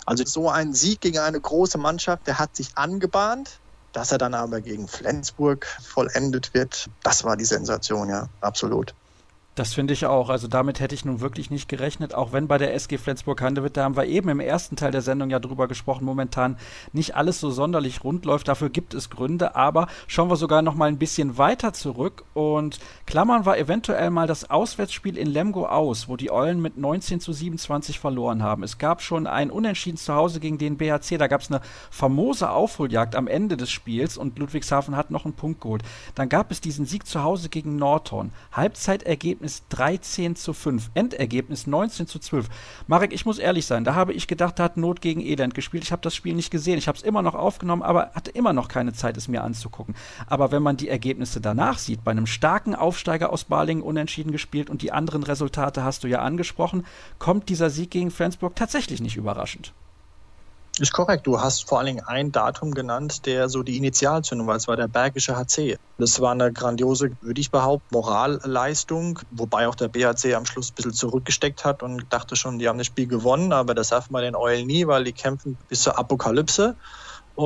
[0.07, 3.59] Also so ein Sieg gegen eine große Mannschaft, der hat sich angebahnt.
[3.93, 8.95] Dass er dann aber gegen Flensburg vollendet wird, das war die Sensation, ja, absolut.
[9.55, 10.31] Das finde ich auch.
[10.31, 13.85] Also damit hätte ich nun wirklich nicht gerechnet, auch wenn bei der SG Flensburg-Handewitt, da
[13.85, 16.57] haben wir eben im ersten Teil der Sendung ja drüber gesprochen, momentan
[16.95, 18.49] nicht alles so sonderlich rund läuft.
[18.49, 22.79] Dafür gibt es Gründe, aber schauen wir sogar noch mal ein bisschen weiter zurück und
[23.05, 27.35] klammern wir eventuell mal das Auswärtsspiel in Lemgo aus, wo die Eulen mit 19 zu
[27.35, 28.63] 27 verloren haben.
[28.63, 31.61] Es gab schon ein Unentschieden zu Hause gegen den BHC, da gab es eine
[31.91, 35.83] famose Aufholjagd am Ende des Spiels und Ludwigshafen hat noch einen Punkt geholt.
[36.15, 38.33] Dann gab es diesen Sieg zu Hause gegen Nordhorn.
[38.53, 42.49] Halbzeitergebnis Ergebnis 13 zu 5, Endergebnis 19 zu 12.
[42.87, 45.83] Marek, ich muss ehrlich sein, da habe ich gedacht, da hat Not gegen Elend gespielt.
[45.83, 48.53] Ich habe das Spiel nicht gesehen, ich habe es immer noch aufgenommen, aber hatte immer
[48.53, 49.97] noch keine Zeit, es mir anzugucken.
[50.29, 54.71] Aber wenn man die Ergebnisse danach sieht, bei einem starken Aufsteiger aus Balingen unentschieden gespielt
[54.71, 56.87] und die anderen Resultate hast du ja angesprochen,
[57.19, 59.73] kommt dieser Sieg gegen Flensburg tatsächlich nicht überraschend.
[60.79, 61.27] Ist korrekt.
[61.27, 64.57] Du hast vor allen Dingen ein Datum genannt, der so die Initialzündung war.
[64.57, 65.77] Es war der Bergische HC.
[65.99, 70.75] Das war eine grandiose, würde ich behaupten, Moralleistung, wobei auch der BHC am Schluss ein
[70.75, 74.23] bisschen zurückgesteckt hat und dachte schon, die haben das Spiel gewonnen, aber das darf man
[74.23, 76.75] den Eulen nie, weil die kämpfen bis zur Apokalypse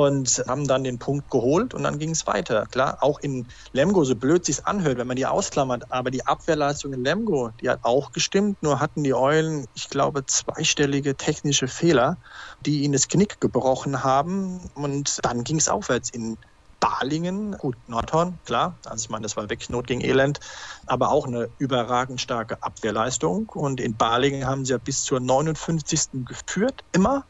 [0.05, 2.67] und haben dann den Punkt geholt und dann ging es weiter.
[2.67, 6.93] Klar, auch in Lemgo, so blöd sich anhört, wenn man die ausklammert, aber die Abwehrleistung
[6.93, 12.19] in Lemgo, die hat auch gestimmt, nur hatten die Eulen, ich glaube, zweistellige technische Fehler,
[12.61, 16.37] die ihnen das Knick gebrochen haben und dann ging es aufwärts in
[16.79, 20.41] Balingen, gut, Nordhorn, klar, also ich meine, das war wirklich Not gegen Elend,
[20.87, 26.25] aber auch eine überragend starke Abwehrleistung und in Balingen haben sie ja bis zur 59.
[26.27, 27.25] geführt, immer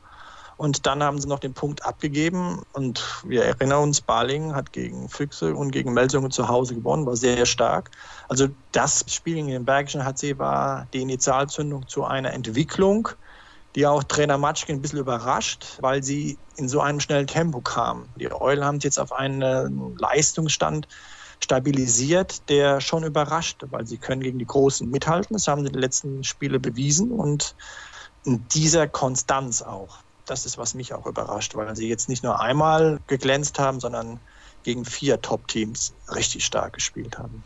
[0.57, 2.63] und dann haben sie noch den Punkt abgegeben.
[2.73, 7.17] Und wir erinnern uns, Baling hat gegen Füchse und gegen Melsungen zu Hause gewonnen, war
[7.17, 7.91] sehr stark.
[8.29, 13.09] Also das Spiel gegen den Bergischen HC war die Initialzündung zu einer Entwicklung,
[13.75, 18.09] die auch Trainer Matschke ein bisschen überrascht, weil sie in so einem schnellen Tempo kam.
[18.17, 20.89] Die Eulen haben jetzt auf einen Leistungsstand
[21.45, 25.35] stabilisiert, der schon überrascht, weil sie können gegen die Großen mithalten.
[25.35, 27.55] Das haben sie in den letzten Spiele bewiesen und
[28.25, 32.41] in dieser Konstanz auch das ist, was mich auch überrascht, weil sie jetzt nicht nur
[32.41, 34.21] einmal geglänzt haben, sondern
[34.63, 37.45] gegen vier Top-Teams richtig stark gespielt haben.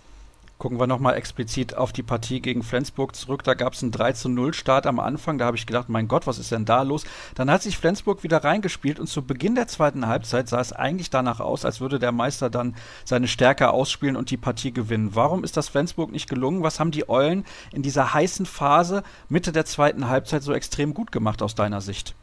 [0.61, 3.43] Gucken wir nochmal explizit auf die Partie gegen Flensburg zurück.
[3.45, 5.39] Da gab es einen 3 zu 0 Start am Anfang.
[5.39, 7.05] Da habe ich gedacht, mein Gott, was ist denn da los?
[7.35, 11.09] Dann hat sich Flensburg wieder reingespielt und zu Beginn der zweiten Halbzeit sah es eigentlich
[11.09, 15.15] danach aus, als würde der Meister dann seine Stärke ausspielen und die Partie gewinnen.
[15.15, 16.63] Warum ist das Flensburg nicht gelungen?
[16.63, 21.11] Was haben die Eulen in dieser heißen Phase Mitte der zweiten Halbzeit so extrem gut
[21.11, 22.15] gemacht aus deiner Sicht?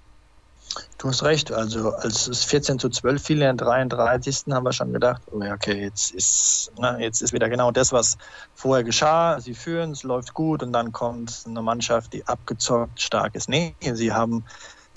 [0.98, 1.52] Du hast recht.
[1.52, 4.46] Also als es 14 zu 12 fiel in der 33.
[4.52, 8.18] haben wir schon gedacht, oh okay, jetzt ist, na, jetzt ist wieder genau das, was
[8.56, 9.40] vorher geschah.
[9.40, 13.50] Sie führen, es läuft gut und dann kommt eine Mannschaft, die abgezockt stark ist.
[13.50, 14.44] Nee, sie haben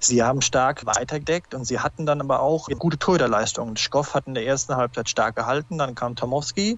[0.03, 3.77] Sie haben stark weitergedeckt und sie hatten dann aber auch gute Torhüterleistungen.
[3.77, 6.77] Schkoff hat in der ersten Halbzeit stark gehalten, dann kam Tomowski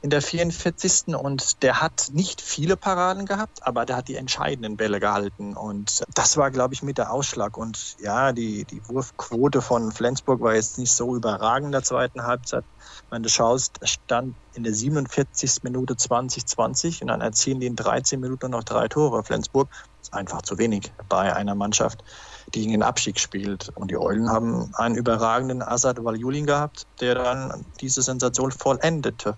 [0.00, 1.14] in der 44.
[1.14, 6.02] und der hat nicht viele Paraden gehabt, aber der hat die entscheidenden Bälle gehalten und
[6.14, 7.56] das war, glaube ich, mit der Ausschlag.
[7.56, 12.22] Und ja, die, die Wurfquote von Flensburg war jetzt nicht so überragend in der zweiten
[12.22, 12.64] Halbzeit.
[13.10, 15.62] Wenn du schaust, stand in der 47.
[15.62, 19.24] Minute 2020 und dann erzielen die in 13 Minuten noch drei Tore.
[19.24, 22.02] Flensburg ist einfach zu wenig bei einer Mannschaft,
[22.54, 23.70] die gegen den Abstieg spielt.
[23.74, 29.36] Und die Eulen haben einen überragenden Assad Valjulin gehabt, der dann diese Sensation vollendete.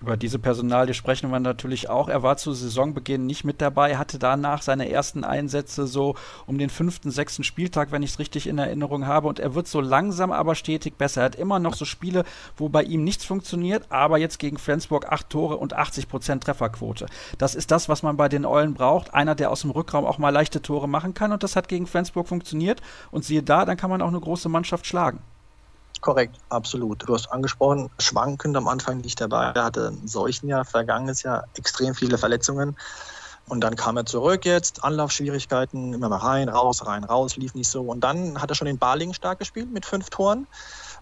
[0.00, 2.08] Über diese Personalie sprechen wir natürlich auch.
[2.08, 6.14] Er war zu Saisonbeginn nicht mit dabei, hatte danach seine ersten Einsätze so
[6.46, 9.28] um den fünften, sechsten Spieltag, wenn ich es richtig in Erinnerung habe.
[9.28, 11.20] Und er wird so langsam aber stetig besser.
[11.20, 12.24] Er hat immer noch so Spiele,
[12.56, 17.04] wo bei ihm nichts funktioniert, aber jetzt gegen Flensburg acht Tore und 80 Prozent Trefferquote.
[17.36, 19.12] Das ist das, was man bei den Eulen braucht.
[19.12, 21.32] Einer, der aus dem Rückraum auch mal leichte Tore machen kann.
[21.32, 22.80] Und das hat gegen Flensburg funktioniert.
[23.10, 25.20] Und siehe da, dann kann man auch eine große Mannschaft schlagen.
[26.00, 27.06] Korrekt, absolut.
[27.06, 29.52] Du hast angesprochen, schwankend am Anfang nicht dabei.
[29.54, 32.76] Er hatte ein Seuchenjahr, vergangenes Jahr, extrem viele Verletzungen.
[33.48, 37.68] Und dann kam er zurück jetzt, Anlaufschwierigkeiten, immer mal rein, raus, rein, raus, lief nicht
[37.68, 37.82] so.
[37.82, 40.46] Und dann hat er schon in Balingen stark gespielt mit fünf Toren.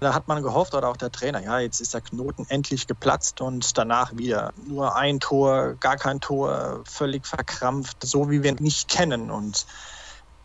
[0.00, 3.40] Da hat man gehofft, oder auch der Trainer, ja, jetzt ist der Knoten endlich geplatzt
[3.40, 8.56] und danach wieder nur ein Tor, gar kein Tor, völlig verkrampft, so wie wir ihn
[8.60, 9.30] nicht kennen.
[9.30, 9.66] Und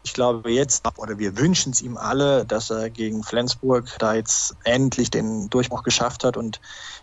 [0.04, 4.56] ich glaube jetzt, oder wir wünschen es ihm alle, dass er gegen Flensburg da jetzt
[4.66, 6.60] endlich den Durchbruch geschafft hat und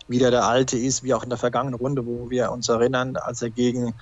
[0.07, 3.41] wieder der Alte ist, wie auch in der vergangenen Runde, wo wir uns erinnern, als
[3.41, 3.95] er gegen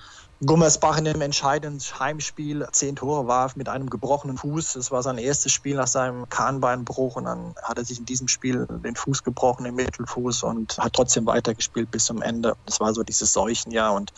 [0.44, 4.72] Gummersbach in dem entscheidenden Heimspiel zehn Tore warf mit einem gebrochenen Fuß.
[4.74, 8.26] Das war sein erstes Spiel nach seinem Kahnbeinbruch und dann hat er sich in diesem
[8.26, 12.54] Spiel den Fuß gebrochen, den Mittelfuß und hat trotzdem weitergespielt bis zum Ende.
[12.64, 14.12] Das war so dieses Seuchenjahr und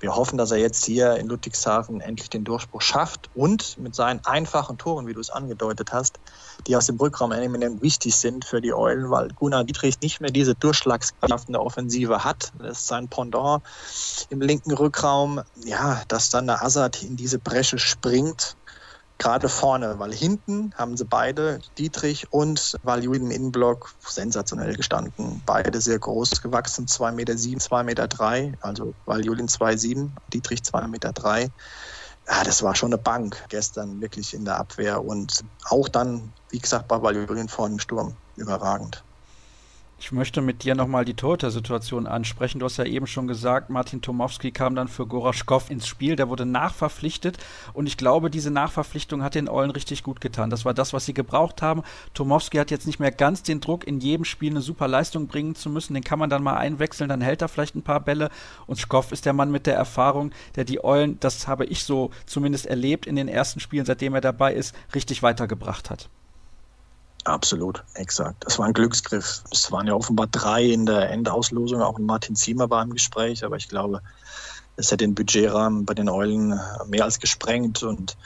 [0.00, 4.24] wir hoffen, dass er jetzt hier in Ludwigshafen endlich den Durchbruch schafft und mit seinen
[4.24, 6.18] einfachen Toren, wie du es angedeutet hast,
[6.66, 10.30] die aus dem Rückraum eminent wichtig sind für die Eulen, weil Gunnar Dietrich nicht mehr
[10.30, 12.50] diese Durchschlagskraft in der Offensive hat.
[12.58, 13.62] Das ist sein Pendant
[14.30, 15.42] im linken Rückraum.
[15.64, 18.56] Ja, dass dann der Assad in diese Bresche springt
[19.20, 25.42] gerade vorne, weil hinten haben sie beide, Dietrich und Value im Innenblock, sensationell gestanden.
[25.44, 31.12] Beide sehr groß gewachsen, 2,7 Meter, 2,3 Meter, drei, also Valjulin 2,7, Dietrich 2,3 Meter.
[31.12, 31.48] Drei.
[32.28, 36.58] Ja, das war schon eine Bank gestern wirklich in der Abwehr und auch dann, wie
[36.58, 39.04] gesagt, bei Valjulin vorne im Sturm überragend.
[40.02, 42.58] Ich möchte mit dir nochmal die Torhüter-Situation ansprechen.
[42.58, 46.16] Du hast ja eben schon gesagt, Martin Tomowski kam dann für Goraschkow ins Spiel.
[46.16, 47.36] Der wurde nachverpflichtet
[47.74, 50.48] und ich glaube, diese Nachverpflichtung hat den Eulen richtig gut getan.
[50.48, 51.82] Das war das, was sie gebraucht haben.
[52.14, 55.54] Tomowski hat jetzt nicht mehr ganz den Druck, in jedem Spiel eine super Leistung bringen
[55.54, 55.92] zu müssen.
[55.92, 58.30] Den kann man dann mal einwechseln, dann hält er vielleicht ein paar Bälle.
[58.66, 62.10] Und Schkoff ist der Mann mit der Erfahrung, der die Eulen, das habe ich so
[62.24, 66.08] zumindest erlebt in den ersten Spielen, seitdem er dabei ist, richtig weitergebracht hat.
[67.24, 68.44] Absolut, exakt.
[68.46, 69.42] Das war ein Glücksgriff.
[69.52, 73.56] Es waren ja offenbar drei in der Endauslosung, auch Martin Ziemer war im Gespräch, aber
[73.56, 74.00] ich glaube,
[74.80, 77.82] es hätte den Budgetrahmen bei den Eulen mehr als gesprengt.
[77.82, 78.16] Und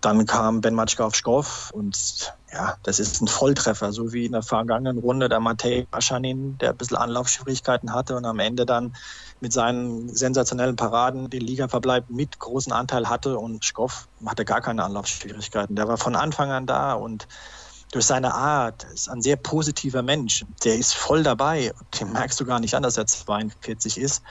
[0.00, 4.32] dann kam Ben Matschka auf Schkoff und ja, das ist ein Volltreffer, so wie in
[4.32, 8.94] der vergangenen Runde der Matej Aschanin, der ein bisschen Anlaufschwierigkeiten hatte und am Ende dann
[9.40, 14.84] mit seinen sensationellen Paraden den Ligaverbleib mit großen Anteil hatte und Schkoff hatte gar keine
[14.84, 15.76] Anlaufschwierigkeiten.
[15.76, 17.26] Der war von Anfang an da und
[17.94, 20.44] durch seine Art, ist ein sehr positiver Mensch.
[20.64, 21.72] Der ist voll dabei.
[21.98, 24.22] Den merkst du gar nicht an, dass er 42 ist.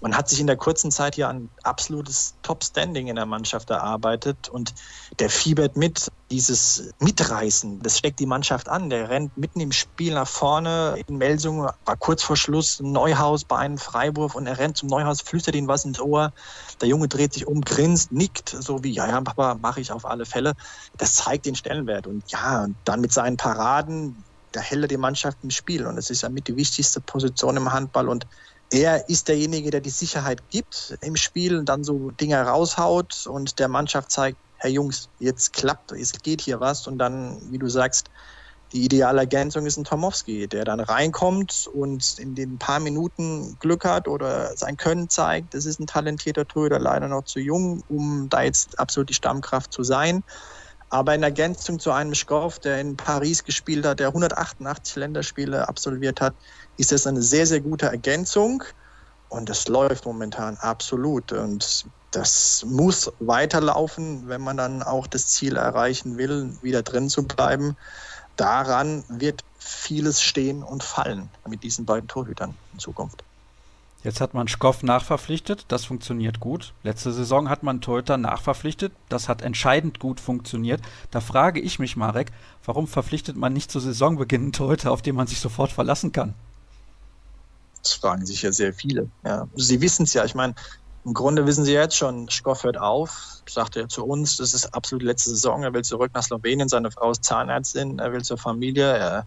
[0.00, 4.48] Und hat sich in der kurzen Zeit hier ein absolutes Top-Standing in der Mannschaft erarbeitet.
[4.48, 4.74] Und
[5.18, 6.08] der fiebert mit.
[6.30, 8.88] Dieses Mitreißen, das steckt die Mannschaft an.
[8.88, 10.96] Der rennt mitten im Spiel nach vorne.
[11.08, 15.22] In Melsung war kurz vor Schluss Neuhaus bei einem Freiwurf und er rennt zum Neuhaus,
[15.22, 16.32] flüstert ihm was ins Ohr.
[16.80, 20.04] Der Junge dreht sich um, grinst, nickt, so wie, ja, ja, Papa, mache ich auf
[20.04, 20.52] alle Fälle.
[20.96, 22.06] Das zeigt den Stellenwert.
[22.06, 25.84] Und ja, und dann mit seinen Paraden, da hält er die Mannschaft im Spiel.
[25.84, 28.08] Und das ist ja mit die wichtigste Position im Handball.
[28.08, 28.26] Und
[28.70, 33.58] er ist derjenige, der die Sicherheit gibt im Spiel und dann so Dinge raushaut und
[33.58, 36.86] der Mannschaft zeigt, Herr Jungs, jetzt klappt, es geht hier was.
[36.86, 38.10] Und dann, wie du sagst,
[38.72, 43.84] die ideale Ergänzung ist ein Tomowski, der dann reinkommt und in den paar Minuten Glück
[43.84, 45.54] hat oder sein Können zeigt.
[45.54, 49.72] Das ist ein talentierter Torhüter, leider noch zu jung, um da jetzt absolut die Stammkraft
[49.72, 50.22] zu sein.
[50.90, 56.20] Aber in Ergänzung zu einem Schkoff, der in Paris gespielt hat, der 188 Länderspiele absolviert
[56.20, 56.34] hat,
[56.76, 58.62] ist das eine sehr, sehr gute Ergänzung.
[59.28, 61.32] Und das läuft momentan absolut.
[61.32, 67.22] Und das muss weiterlaufen, wenn man dann auch das Ziel erreichen will, wieder drin zu
[67.24, 67.76] bleiben.
[68.36, 73.22] Daran wird vieles stehen und fallen mit diesen beiden Torhütern in Zukunft.
[74.02, 76.72] Jetzt hat man Schkoff nachverpflichtet, das funktioniert gut.
[76.82, 80.80] Letzte Saison hat man Torhüter nachverpflichtet, das hat entscheidend gut funktioniert.
[81.10, 82.32] Da frage ich mich, Marek,
[82.64, 86.34] warum verpflichtet man nicht zu Saisonbeginn einen Torhüter, auf den man sich sofort verlassen kann?
[87.82, 89.10] Das fragen sich ja sehr viele.
[89.22, 89.48] Ja.
[89.54, 90.54] Sie wissen es ja, ich meine,
[91.10, 94.72] im Grunde wissen Sie jetzt schon, Schkoff hört auf, sagt er zu uns, das ist
[94.72, 98.38] absolut letzte Saison, er will zurück nach Slowenien, seine Frau ist Zahnärztin, er will zur
[98.38, 99.26] Familie, er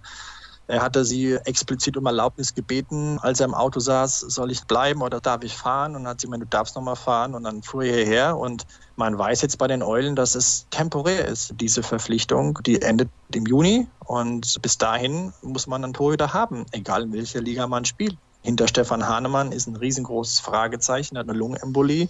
[0.66, 5.02] er hatte sie explizit um Erlaubnis gebeten, als er im Auto saß, soll ich bleiben
[5.02, 5.94] oder darf ich fahren?
[5.94, 7.36] Und dann hat sie gemeint, du darfst nochmal fahren.
[7.36, 8.38] Und dann fuhr er hierher.
[8.38, 8.66] Und
[8.96, 12.60] man weiß jetzt bei den Eulen, dass es temporär ist, diese Verpflichtung.
[12.66, 13.88] Die endet im Juni.
[14.06, 18.16] Und bis dahin muss man einen Torhüter haben, egal in welcher Liga man spielt.
[18.44, 22.10] Hinter Stefan Hahnemann ist ein riesengroßes Fragezeichen, hat eine Lungenembolie.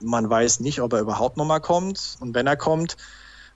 [0.00, 2.16] Man weiß nicht, ob er überhaupt nochmal kommt.
[2.20, 2.96] Und wenn er kommt,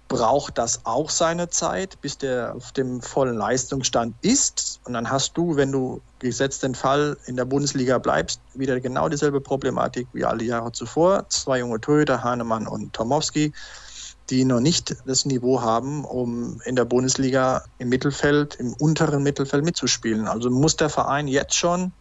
[0.09, 4.81] braucht das auch seine Zeit, bis der auf dem vollen Leistungsstand ist.
[4.85, 9.09] Und dann hast du, wenn du gesetzt den Fall in der Bundesliga bleibst, wieder genau
[9.09, 11.29] dieselbe Problematik wie alle Jahre zuvor.
[11.29, 13.53] Zwei junge Torhüter, Hahnemann und Tomowski,
[14.31, 19.65] die noch nicht das Niveau haben, um in der Bundesliga im Mittelfeld, im unteren Mittelfeld
[19.65, 20.27] mitzuspielen.
[20.27, 21.93] Also muss der Verein jetzt schon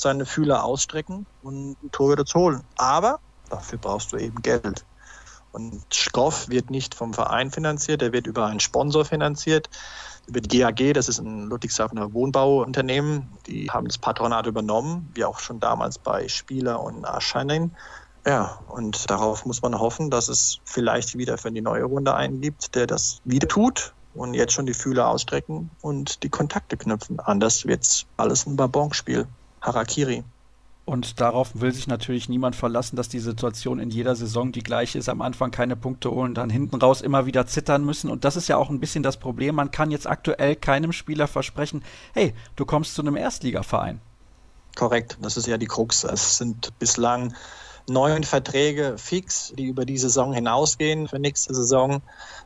[0.00, 2.64] seine Fühler ausstrecken und Torhüter zu holen.
[2.76, 4.84] Aber dafür brauchst du eben Geld.
[5.52, 9.70] Und Schroff wird nicht vom Verein finanziert, er wird über einen Sponsor finanziert,
[10.26, 13.28] über die GAG, das ist ein Ludwigshafener Wohnbauunternehmen.
[13.46, 17.74] Die haben das Patronat übernommen, wie auch schon damals bei Spieler und Ascheinin.
[18.26, 22.42] Ja, und darauf muss man hoffen, dass es vielleicht wieder für die neue Runde einen
[22.42, 27.20] gibt, der das wieder tut und jetzt schon die Fühler ausstrecken und die Kontakte knüpfen.
[27.20, 29.26] Anders wird es alles ein Babonspiel.
[29.60, 30.24] Harakiri.
[30.84, 34.98] Und darauf will sich natürlich niemand verlassen, dass die Situation in jeder Saison die gleiche
[34.98, 35.10] ist.
[35.10, 38.08] Am Anfang keine Punkte holen, dann hinten raus immer wieder zittern müssen.
[38.08, 39.56] Und das ist ja auch ein bisschen das Problem.
[39.56, 41.82] Man kann jetzt aktuell keinem Spieler versprechen,
[42.14, 44.00] hey, du kommst zu einem Erstligaverein.
[44.76, 46.04] Korrekt, das ist ja die Krux.
[46.04, 47.34] Es sind bislang
[47.88, 52.02] neun Verträge fix, die über die Saison hinausgehen für nächste Saison,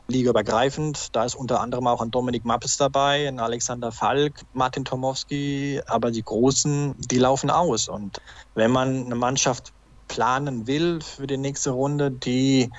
[0.07, 1.15] ligaübergreifend.
[1.15, 6.11] Da ist unter anderem auch ein Dominik Mappes dabei, ein Alexander Falk, Martin Tomowski, aber
[6.11, 7.87] die Großen, die laufen aus.
[7.87, 8.21] Und
[8.55, 9.73] wenn man eine Mannschaft
[10.07, 12.69] planen will für die nächste Runde, die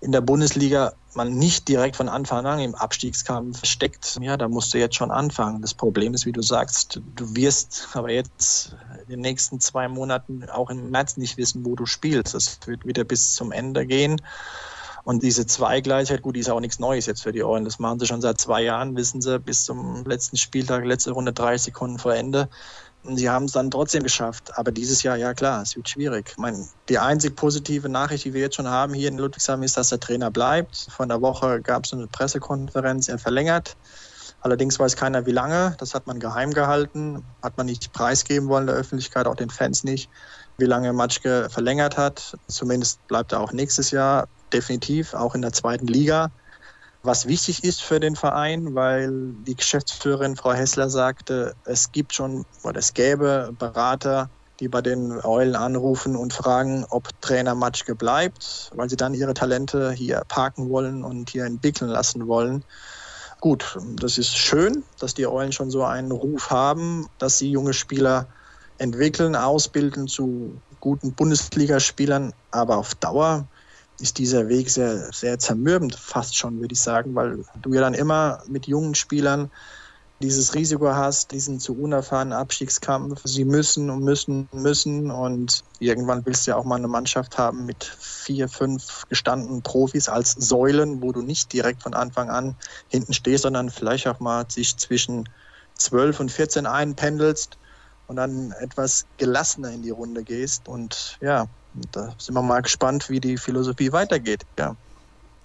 [0.00, 4.72] in der Bundesliga man nicht direkt von Anfang an im Abstiegskampf steckt, ja, da musst
[4.72, 5.60] du jetzt schon anfangen.
[5.60, 10.48] Das Problem ist, wie du sagst, du wirst aber jetzt in den nächsten zwei Monaten
[10.48, 12.34] auch im März nicht wissen, wo du spielst.
[12.34, 14.20] Es wird wieder bis zum Ende gehen.
[15.02, 17.64] Und diese Zweigleichheit, gut, die ist auch nichts Neues jetzt für die Eulen.
[17.64, 21.32] Das machen sie schon seit zwei Jahren, wissen sie, bis zum letzten Spieltag, letzte Runde
[21.32, 22.48] 30 Sekunden vor Ende.
[23.02, 24.56] Sie haben es dann trotzdem geschafft.
[24.58, 26.30] Aber dieses Jahr, ja klar, es wird schwierig.
[26.32, 29.76] Ich meine, die einzig positive Nachricht, die wir jetzt schon haben hier in Ludwigshafen, ist,
[29.76, 30.88] dass der Trainer bleibt.
[30.90, 33.76] Von der Woche gab es eine Pressekonferenz, er verlängert.
[34.42, 35.74] Allerdings weiß keiner, wie lange.
[35.78, 39.84] Das hat man geheim gehalten, hat man nicht preisgeben wollen der Öffentlichkeit, auch den Fans
[39.84, 40.08] nicht,
[40.58, 42.36] wie lange Matschke verlängert hat.
[42.48, 46.30] Zumindest bleibt er auch nächstes Jahr definitiv, auch in der zweiten Liga.
[47.02, 52.44] Was wichtig ist für den Verein, weil die Geschäftsführerin Frau Hessler sagte, es gibt schon
[52.62, 54.28] oder es gäbe Berater,
[54.60, 59.32] die bei den Eulen anrufen und fragen, ob Trainer Matschke bleibt, weil sie dann ihre
[59.32, 62.64] Talente hier parken wollen und hier entwickeln lassen wollen.
[63.40, 67.72] Gut, das ist schön, dass die Eulen schon so einen Ruf haben, dass sie junge
[67.72, 68.26] Spieler
[68.76, 73.46] entwickeln, ausbilden zu guten Bundesligaspielern, aber auf Dauer
[74.00, 77.94] ist dieser Weg sehr, sehr zermürbend, fast schon, würde ich sagen, weil du ja dann
[77.94, 79.50] immer mit jungen Spielern
[80.22, 83.22] dieses Risiko hast, diesen zu unerfahrenen Abstiegskampf.
[83.24, 87.64] Sie müssen und müssen, müssen und irgendwann willst du ja auch mal eine Mannschaft haben
[87.64, 92.54] mit vier, fünf gestandenen Profis als Säulen, wo du nicht direkt von Anfang an
[92.88, 95.28] hinten stehst, sondern vielleicht auch mal sich zwischen
[95.74, 97.56] zwölf und 14 einpendelst
[98.06, 100.68] und dann etwas gelassener in die Runde gehst.
[100.68, 101.46] Und ja,
[101.92, 104.44] da sind wir mal gespannt, wie die Philosophie weitergeht.
[104.58, 104.76] Ja.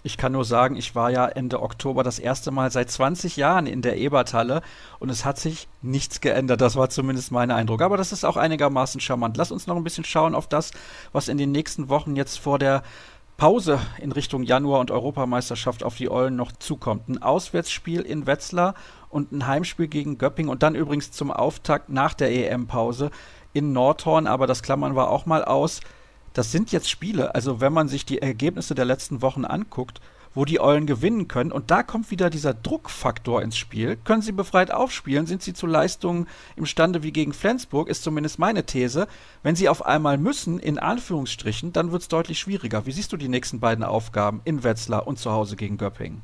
[0.05, 3.65] Ich kann nur sagen, ich war ja Ende Oktober das erste Mal seit 20 Jahren
[3.65, 4.61] in der Eberthalle
[4.99, 6.61] und es hat sich nichts geändert.
[6.61, 7.81] Das war zumindest mein Eindruck.
[7.81, 9.35] Aber das ist auch einigermaßen charmant.
[9.35, 10.69] Lass uns noch ein bisschen schauen auf das,
[11.11, 12.83] was in den nächsten Wochen jetzt vor der
[13.37, 17.09] Pause in Richtung Januar und Europameisterschaft auf die Eulen noch zukommt.
[17.09, 18.75] Ein Auswärtsspiel in Wetzlar
[19.09, 23.09] und ein Heimspiel gegen Göpping und dann übrigens zum Auftakt nach der EM-Pause
[23.53, 24.27] in Nordhorn.
[24.27, 25.81] Aber das klammern wir auch mal aus
[26.35, 30.01] das sind jetzt Spiele, also wenn man sich die Ergebnisse der letzten Wochen anguckt,
[30.33, 31.53] wo die Eulen gewinnen können.
[31.53, 33.95] Und da kommt wieder dieser Druckfaktor ins Spiel.
[34.03, 35.27] Können sie befreit aufspielen?
[35.27, 37.87] Sind sie zu Leistungen imstande wie gegen Flensburg?
[37.87, 39.07] Ist zumindest meine These.
[39.43, 42.85] Wenn sie auf einmal müssen, in Anführungsstrichen, dann wird es deutlich schwieriger.
[42.85, 46.21] Wie siehst du die nächsten beiden Aufgaben in Wetzlar und zu Hause gegen Göppingen?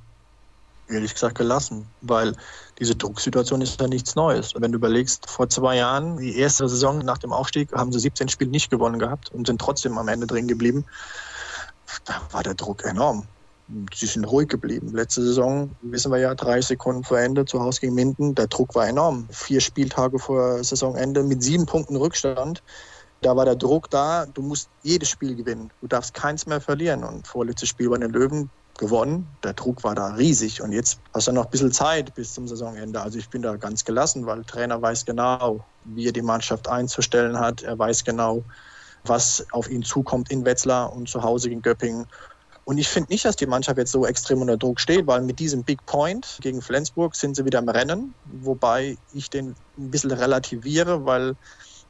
[0.91, 2.35] Ehrlich gesagt gelassen, weil
[2.79, 4.53] diese Drucksituation ist ja nichts Neues.
[4.55, 8.29] Wenn du überlegst, vor zwei Jahren, die erste Saison nach dem Aufstieg, haben sie 17
[8.29, 10.85] Spiele nicht gewonnen gehabt und sind trotzdem am Ende drin geblieben.
[12.05, 13.27] Da war der Druck enorm.
[13.93, 14.91] Sie sind ruhig geblieben.
[14.93, 18.75] Letzte Saison, wissen wir ja, drei Sekunden vor Ende zu Hause gegen Minden, der Druck
[18.75, 19.27] war enorm.
[19.31, 22.61] Vier Spieltage vor Saisonende mit sieben Punkten Rückstand.
[23.21, 25.69] Da war der Druck da, du musst jedes Spiel gewinnen.
[25.79, 27.03] Du darfst keins mehr verlieren.
[27.03, 29.27] Und vorletztes Spiel bei den Löwen, gewonnen.
[29.43, 32.47] Der Druck war da riesig und jetzt hast du noch ein bisschen Zeit bis zum
[32.47, 33.01] Saisonende.
[33.01, 36.67] Also ich bin da ganz gelassen, weil der Trainer weiß genau, wie er die Mannschaft
[36.67, 37.61] einzustellen hat.
[37.61, 38.43] Er weiß genau,
[39.03, 42.07] was auf ihn zukommt in Wetzlar und zu Hause gegen Göppingen.
[42.63, 45.39] Und ich finde nicht, dass die Mannschaft jetzt so extrem unter Druck steht, weil mit
[45.39, 50.11] diesem Big Point gegen Flensburg sind sie wieder im Rennen, wobei ich den ein bisschen
[50.11, 51.35] relativiere, weil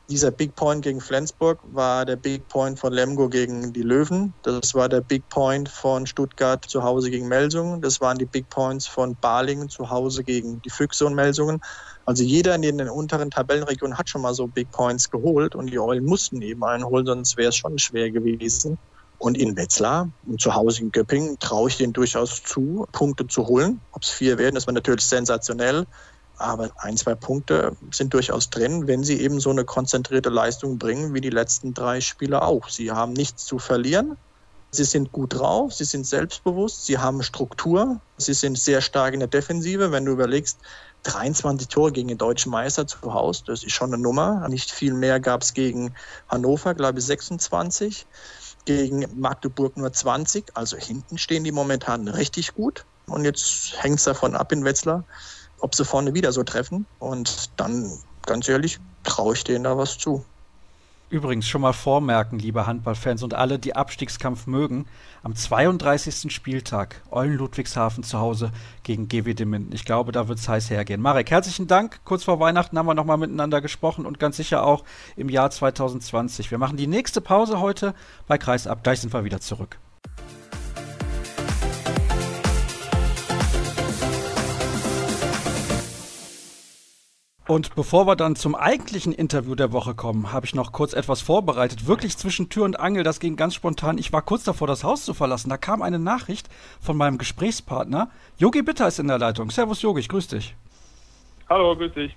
[0.10, 4.34] dieser Big Point gegen Flensburg war der Big Point von Lemgo gegen die Löwen.
[4.44, 7.82] Das war der Big Point von Stuttgart zu Hause gegen Melsungen.
[7.82, 11.62] Das waren die Big Points von Balingen zu Hause gegen die Füchse und Melsungen.
[12.06, 15.80] Also jeder in den unteren Tabellenregionen hat schon mal so Big Points geholt und die
[15.80, 18.78] Eulen mussten eben einholen, sonst wäre es schon schwer gewesen.
[19.18, 23.46] Und in Wetzlar und zu Hause in Göppingen traue ich denen durchaus zu, Punkte zu
[23.46, 23.80] holen.
[23.92, 25.86] Ob es vier werden, das war natürlich sensationell.
[26.38, 31.14] Aber ein, zwei Punkte sind durchaus drin, wenn sie eben so eine konzentrierte Leistung bringen
[31.14, 32.70] wie die letzten drei Spieler auch.
[32.70, 34.18] Sie haben nichts zu verlieren.
[34.74, 39.20] Sie sind gut drauf, sie sind selbstbewusst, sie haben Struktur, sie sind sehr stark in
[39.20, 39.92] der Defensive.
[39.92, 40.60] Wenn du überlegst,
[41.04, 44.48] 23 Tore gegen den deutschen Meister zu Hause, das ist schon eine Nummer.
[44.48, 45.94] Nicht viel mehr gab es gegen
[46.30, 48.06] Hannover, glaube ich 26,
[48.64, 50.52] gegen Magdeburg nur 20.
[50.54, 52.86] Also hinten stehen die momentan richtig gut.
[53.08, 55.04] Und jetzt hängt es davon ab in Wetzlar,
[55.62, 56.86] ob sie vorne wieder so treffen.
[57.00, 57.92] Und dann,
[58.26, 60.26] ganz ehrlich, traue ich denen da was zu.
[61.12, 64.86] Übrigens schon mal vormerken, liebe Handballfans und alle, die Abstiegskampf mögen,
[65.24, 66.34] am 32.
[66.34, 69.76] Spieltag Eulen Ludwigshafen zu Hause gegen GWD Minden.
[69.76, 71.02] Ich glaube, da wird es heiß hergehen.
[71.02, 72.00] Marek, herzlichen Dank.
[72.06, 74.86] Kurz vor Weihnachten haben wir nochmal miteinander gesprochen und ganz sicher auch
[75.18, 76.50] im Jahr 2020.
[76.50, 77.94] Wir machen die nächste Pause heute
[78.28, 78.82] bei Kreisab.
[78.82, 79.80] Gleich sind wir wieder zurück.
[87.52, 91.20] Und bevor wir dann zum eigentlichen Interview der Woche kommen, habe ich noch kurz etwas
[91.20, 91.86] vorbereitet.
[91.86, 93.98] Wirklich zwischen Tür und Angel, das ging ganz spontan.
[93.98, 95.50] Ich war kurz davor, das Haus zu verlassen.
[95.50, 96.48] Da kam eine Nachricht
[96.80, 98.10] von meinem Gesprächspartner.
[98.38, 99.52] Yogi Bitter ist in der Leitung.
[99.52, 100.56] Servus Yogi, ich grüß dich.
[101.50, 102.16] Hallo, grüß dich.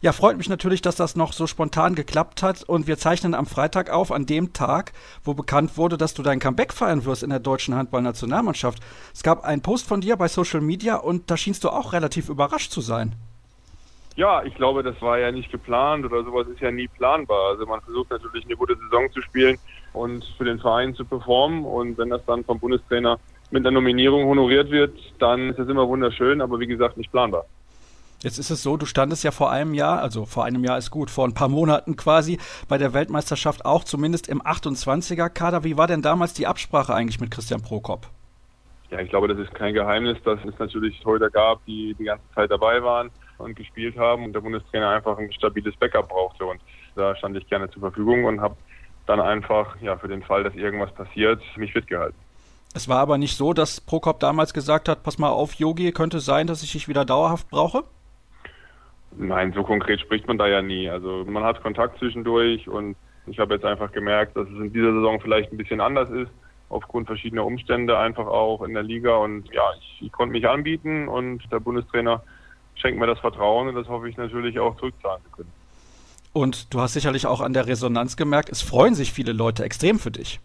[0.00, 2.62] Ja, freut mich natürlich, dass das noch so spontan geklappt hat.
[2.62, 6.38] Und wir zeichnen am Freitag auf, an dem Tag, wo bekannt wurde, dass du dein
[6.38, 8.82] Comeback feiern wirst in der deutschen Handballnationalmannschaft.
[9.12, 12.30] Es gab einen Post von dir bei Social Media und da schienst du auch relativ
[12.30, 13.14] überrascht zu sein.
[14.16, 17.50] Ja, ich glaube, das war ja nicht geplant oder sowas ist ja nie planbar.
[17.50, 19.58] Also man versucht natürlich eine gute Saison zu spielen
[19.92, 21.64] und für den Verein zu performen.
[21.64, 23.18] Und wenn das dann vom Bundestrainer
[23.50, 27.44] mit einer Nominierung honoriert wird, dann ist das immer wunderschön, aber wie gesagt nicht planbar.
[28.22, 30.90] Jetzt ist es so, du standest ja vor einem Jahr, also vor einem Jahr ist
[30.90, 32.38] gut, vor ein paar Monaten quasi
[32.68, 35.64] bei der Weltmeisterschaft auch zumindest im 28er-Kader.
[35.64, 38.08] Wie war denn damals die Absprache eigentlich mit Christian Prokop?
[38.90, 42.24] Ja, ich glaube, das ist kein Geheimnis, dass es natürlich Torhüter gab, die die ganze
[42.34, 43.10] Zeit dabei waren
[43.40, 46.44] und gespielt haben und der Bundestrainer einfach ein stabiles Backup brauchte.
[46.44, 46.60] Und
[46.94, 48.56] da stand ich gerne zur Verfügung und habe
[49.06, 52.16] dann einfach, ja, für den Fall, dass irgendwas passiert, mich fit gehalten.
[52.74, 56.20] Es war aber nicht so, dass Prokop damals gesagt hat, pass mal auf, Yogi, könnte
[56.20, 57.82] sein, dass ich dich wieder dauerhaft brauche?
[59.16, 60.88] Nein, so konkret spricht man da ja nie.
[60.88, 62.94] Also man hat Kontakt zwischendurch und
[63.26, 66.30] ich habe jetzt einfach gemerkt, dass es in dieser Saison vielleicht ein bisschen anders ist,
[66.68, 69.16] aufgrund verschiedener Umstände einfach auch in der Liga.
[69.16, 72.22] Und ja, ich, ich konnte mich anbieten und der Bundestrainer
[72.80, 75.52] schenkt mir das Vertrauen und das hoffe ich natürlich auch zurückzahlen zu können.
[76.32, 79.98] Und du hast sicherlich auch an der Resonanz gemerkt, es freuen sich viele Leute extrem
[79.98, 80.40] für dich.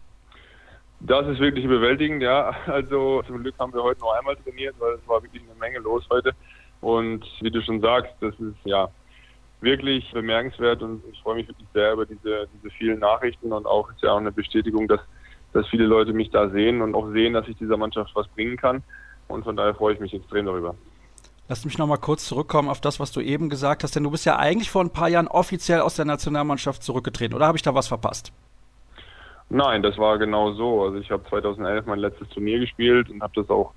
[1.00, 2.54] Das ist wirklich überwältigend, ja.
[2.66, 5.78] Also zum Glück haben wir heute nur einmal trainiert, weil es war wirklich eine Menge
[5.78, 6.32] los heute.
[6.80, 8.88] Und wie du schon sagst, das ist ja
[9.60, 13.90] wirklich bemerkenswert und ich freue mich wirklich sehr über diese, diese vielen Nachrichten und auch
[13.90, 15.00] ist ja auch eine Bestätigung, dass,
[15.52, 18.56] dass viele Leute mich da sehen und auch sehen, dass ich dieser Mannschaft was bringen
[18.56, 18.82] kann.
[19.28, 20.74] Und von daher freue ich mich extrem darüber.
[21.48, 24.26] Lass mich nochmal kurz zurückkommen auf das, was du eben gesagt hast, denn du bist
[24.26, 27.74] ja eigentlich vor ein paar Jahren offiziell aus der Nationalmannschaft zurückgetreten, oder habe ich da
[27.74, 28.32] was verpasst?
[29.48, 30.82] Nein, das war genau so.
[30.82, 33.72] Also ich habe 2011 mein letztes Turnier gespielt und habe das auch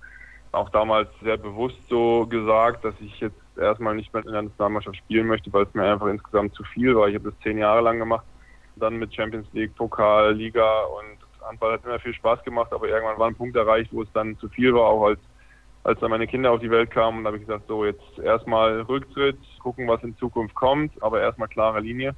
[0.51, 4.97] auch damals sehr bewusst so gesagt, dass ich jetzt erstmal nicht mehr in der Nationalmannschaft
[4.97, 7.07] spielen möchte, weil es mir einfach insgesamt zu viel war.
[7.07, 8.25] Ich habe das zehn Jahre lang gemacht,
[8.75, 13.19] dann mit Champions League, Pokal, Liga und Handball hat immer viel Spaß gemacht, aber irgendwann
[13.19, 15.19] war ein Punkt erreicht, wo es dann zu viel war, auch als
[15.89, 19.39] als dann meine Kinder auf die Welt kamen, habe ich gesagt, so jetzt erstmal Rücktritt,
[19.57, 22.15] gucken, was in Zukunft kommt, aber erstmal klare Linie.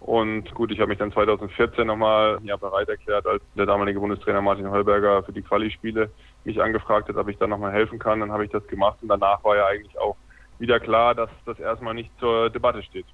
[0.00, 4.40] Und gut, ich habe mich dann 2014 nochmal ja, bereit erklärt, als der damalige Bundestrainer
[4.40, 6.10] Martin Heuberger für die Quali-Spiele
[6.44, 8.20] mich angefragt hat, ob ich da nochmal helfen kann.
[8.20, 10.16] Dann habe ich das gemacht und danach war ja eigentlich auch
[10.58, 13.06] wieder klar, dass das erstmal nicht zur Debatte steht.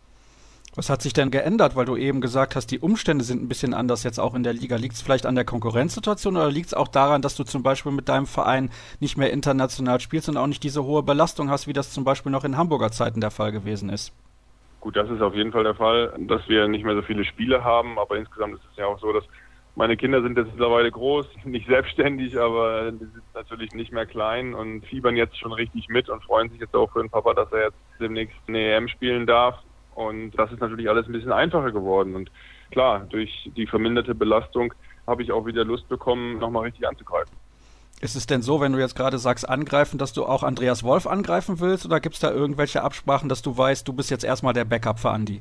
[0.77, 3.73] Was hat sich denn geändert, weil du eben gesagt hast, die Umstände sind ein bisschen
[3.73, 4.77] anders jetzt auch in der Liga?
[4.77, 7.93] Liegt es vielleicht an der Konkurrenzsituation oder liegt es auch daran, dass du zum Beispiel
[7.93, 8.69] mit deinem Verein
[9.01, 12.31] nicht mehr international spielst und auch nicht diese hohe Belastung hast, wie das zum Beispiel
[12.31, 14.13] noch in Hamburger Zeiten der Fall gewesen ist?
[14.81, 17.65] Gut, das ist auf jeden Fall der Fall, dass wir nicht mehr so viele Spiele
[17.65, 19.25] haben, aber insgesamt ist es ja auch so, dass
[19.77, 24.53] meine Kinder sind jetzt mittlerweile groß, nicht selbstständig, aber die sind natürlich nicht mehr klein
[24.53, 27.51] und fiebern jetzt schon richtig mit und freuen sich jetzt auch für den Papa, dass
[27.51, 29.57] er jetzt demnächst eine EM spielen darf.
[29.97, 32.15] Und das ist natürlich alles ein bisschen einfacher geworden.
[32.15, 32.31] Und
[32.71, 34.73] klar, durch die verminderte Belastung
[35.07, 37.33] habe ich auch wieder Lust bekommen, nochmal richtig anzugreifen.
[38.03, 41.07] Ist es denn so, wenn du jetzt gerade sagst angreifen, dass du auch Andreas Wolf
[41.07, 44.53] angreifen willst oder gibt es da irgendwelche Absprachen, dass du weißt, du bist jetzt erstmal
[44.53, 45.41] der Backup für Andi?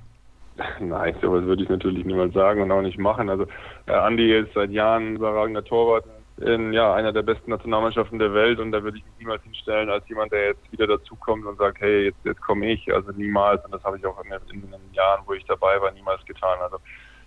[0.79, 3.29] Nein, sowas würde ich natürlich niemals sagen und auch nicht machen.
[3.29, 3.45] Also
[3.87, 6.05] äh, Andi ist seit Jahren ein überragender Torwart
[6.37, 9.89] in ja, einer der besten Nationalmannschaften der Welt und da würde ich mich niemals hinstellen
[9.89, 12.93] als jemand, der jetzt wieder dazukommt und sagt, hey, jetzt, jetzt komme ich.
[12.93, 15.91] Also niemals und das habe ich auch in, in, den Jahren, wo ich dabei war,
[15.91, 16.59] niemals getan.
[16.61, 16.77] Also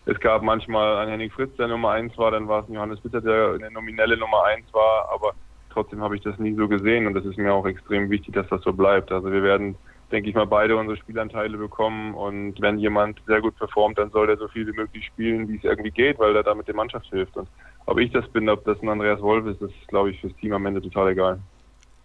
[0.04, 3.00] es gab manchmal einen Henning Fritz, der Nummer eins war, dann war es ein Johannes
[3.00, 5.32] Bitter, der eine nominelle Nummer eins war, aber
[5.70, 8.48] trotzdem habe ich das nie so gesehen und das ist mir auch extrem wichtig, dass
[8.48, 9.10] das so bleibt.
[9.10, 9.76] Also wir werden
[10.10, 12.14] denke ich mal, beide unsere Spielanteile bekommen.
[12.14, 15.56] Und wenn jemand sehr gut performt, dann soll der so viel wie möglich spielen, wie
[15.56, 17.36] es irgendwie geht, weil er damit der Mannschaft hilft.
[17.36, 17.48] Und
[17.86, 20.52] ob ich das bin, ob das ein Andreas Wolf ist, ist, glaube ich, fürs Team
[20.52, 21.40] am Ende total egal.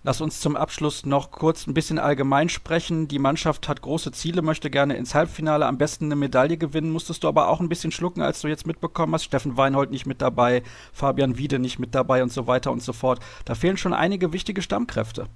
[0.05, 3.07] Lass uns zum Abschluss noch kurz ein bisschen allgemein sprechen.
[3.07, 6.91] Die Mannschaft hat große Ziele, möchte gerne ins Halbfinale am besten eine Medaille gewinnen.
[6.91, 10.05] Musstest du aber auch ein bisschen schlucken, als du jetzt mitbekommen hast, Steffen Weinhold nicht
[10.05, 13.21] mit dabei, Fabian Wiede nicht mit dabei und so weiter und so fort.
[13.45, 15.27] Da fehlen schon einige wichtige Stammkräfte.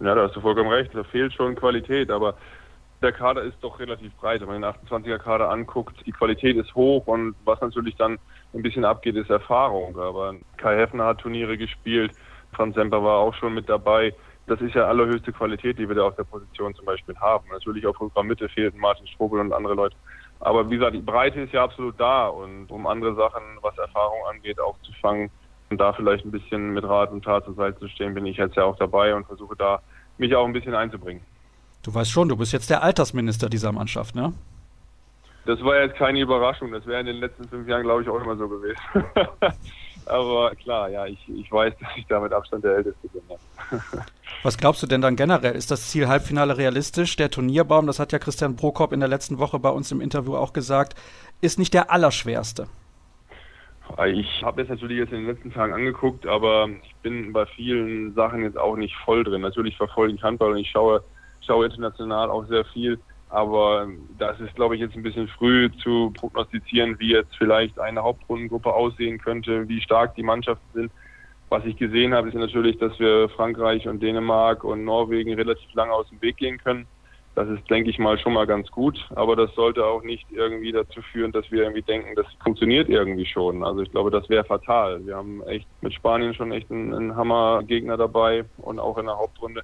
[0.00, 0.94] Ja, da hast du vollkommen recht.
[0.94, 2.34] Da fehlt schon Qualität, aber
[3.02, 4.40] der Kader ist doch relativ breit.
[4.40, 8.18] Wenn man den 28er Kader anguckt, die Qualität ist hoch und was natürlich dann
[8.54, 9.98] ein bisschen abgeht, ist Erfahrung.
[9.98, 12.12] Aber Kai Heffner hat Turniere gespielt,
[12.52, 14.14] Franz Semper war auch schon mit dabei.
[14.46, 17.48] Das ist ja allerhöchste Qualität, die wir da auf der Position zum Beispiel haben.
[17.50, 19.96] Natürlich auf unserer Mitte fehlten Martin Strobel und andere Leute.
[20.40, 24.18] Aber wie gesagt, die Breite ist ja absolut da und um andere Sachen, was Erfahrung
[24.30, 25.30] angeht, aufzufangen,
[25.74, 28.36] und da vielleicht ein bisschen mit Rat und Tat zur Seite zu stehen, bin ich
[28.36, 29.82] jetzt ja auch dabei und versuche da
[30.18, 31.20] mich auch ein bisschen einzubringen.
[31.82, 34.32] Du weißt schon, du bist jetzt der Altersminister dieser Mannschaft, ne?
[35.46, 36.70] Das war jetzt keine Überraschung.
[36.70, 38.78] Das wäre in den letzten fünf Jahren, glaube ich, auch immer so gewesen.
[40.06, 43.22] Aber klar, ja, ich, ich weiß, dass ich da mit Abstand der Älteste bin.
[43.28, 43.78] Ja.
[44.44, 45.56] Was glaubst du denn dann generell?
[45.56, 47.16] Ist das Ziel Halbfinale realistisch?
[47.16, 50.36] Der Turnierbaum, das hat ja Christian Prokop in der letzten Woche bei uns im Interview
[50.36, 50.94] auch gesagt,
[51.40, 52.68] ist nicht der allerschwerste.
[54.06, 58.14] Ich habe es natürlich jetzt in den letzten Tagen angeguckt, aber ich bin bei vielen
[58.14, 59.42] Sachen jetzt auch nicht voll drin.
[59.42, 61.04] Natürlich verfolge ich Handball und ich schaue,
[61.46, 62.98] schaue international auch sehr viel.
[63.28, 68.02] Aber das ist, glaube ich, jetzt ein bisschen früh zu prognostizieren, wie jetzt vielleicht eine
[68.02, 70.92] Hauptrundengruppe aussehen könnte, wie stark die Mannschaften sind.
[71.48, 75.92] Was ich gesehen habe, ist natürlich, dass wir Frankreich und Dänemark und Norwegen relativ lange
[75.92, 76.86] aus dem Weg gehen können.
[77.34, 78.98] Das ist, denke ich mal, schon mal ganz gut.
[79.16, 83.26] Aber das sollte auch nicht irgendwie dazu führen, dass wir irgendwie denken, das funktioniert irgendwie
[83.26, 83.64] schon.
[83.64, 85.04] Also ich glaube, das wäre fatal.
[85.04, 89.18] Wir haben echt mit Spanien schon echt einen, einen Hammer-Gegner dabei und auch in der
[89.18, 89.62] Hauptrunde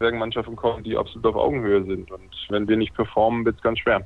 [0.00, 2.10] werden Mannschaften kommen, die absolut auf Augenhöhe sind.
[2.10, 4.04] Und wenn wir nicht performen, wird es ganz schwer.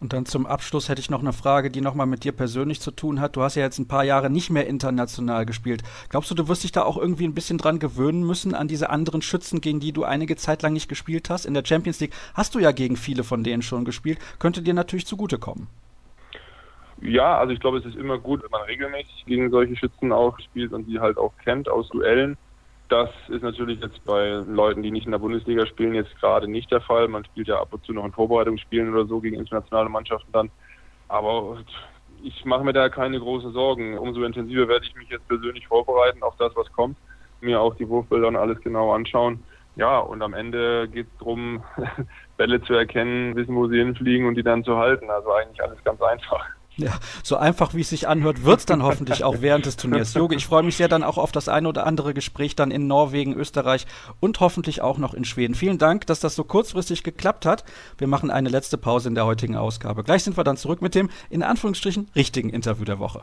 [0.00, 2.92] Und dann zum Abschluss hätte ich noch eine Frage, die nochmal mit dir persönlich zu
[2.92, 3.34] tun hat.
[3.34, 5.82] Du hast ja jetzt ein paar Jahre nicht mehr international gespielt.
[6.08, 8.90] Glaubst du, du wirst dich da auch irgendwie ein bisschen dran gewöhnen müssen an diese
[8.90, 11.46] anderen Schützen, gegen die du einige Zeit lang nicht gespielt hast?
[11.46, 14.20] In der Champions League hast du ja gegen viele von denen schon gespielt.
[14.38, 15.66] Könnte dir natürlich zugutekommen.
[17.00, 20.38] Ja, also ich glaube, es ist immer gut, wenn man regelmäßig gegen solche Schützen auch
[20.40, 22.36] spielt und die halt auch kennt aus Duellen.
[22.88, 26.70] Das ist natürlich jetzt bei Leuten, die nicht in der Bundesliga spielen, jetzt gerade nicht
[26.72, 27.06] der Fall.
[27.08, 30.50] Man spielt ja ab und zu noch in Vorbereitungsspielen oder so gegen internationale Mannschaften dann.
[31.08, 31.58] Aber
[32.22, 33.98] ich mache mir da keine großen Sorgen.
[33.98, 36.96] Umso intensiver werde ich mich jetzt persönlich vorbereiten auf das, was kommt.
[37.40, 39.42] Mir auch die Wurfbilder und alles genau anschauen.
[39.76, 41.62] Ja, und am Ende geht es darum,
[42.38, 45.10] Bälle zu erkennen, wissen, wo sie hinfliegen und die dann zu halten.
[45.10, 46.44] Also eigentlich alles ganz einfach.
[46.78, 46.92] Ja,
[47.24, 50.14] so einfach wie es sich anhört, wird es dann hoffentlich auch während des Turniers.
[50.14, 52.86] Jogi, ich freue mich sehr dann auch auf das eine oder andere Gespräch dann in
[52.86, 53.86] Norwegen, Österreich
[54.20, 55.56] und hoffentlich auch noch in Schweden.
[55.56, 57.64] Vielen Dank, dass das so kurzfristig geklappt hat.
[57.98, 60.04] Wir machen eine letzte Pause in der heutigen Ausgabe.
[60.04, 63.22] Gleich sind wir dann zurück mit dem in Anführungsstrichen richtigen Interview der Woche.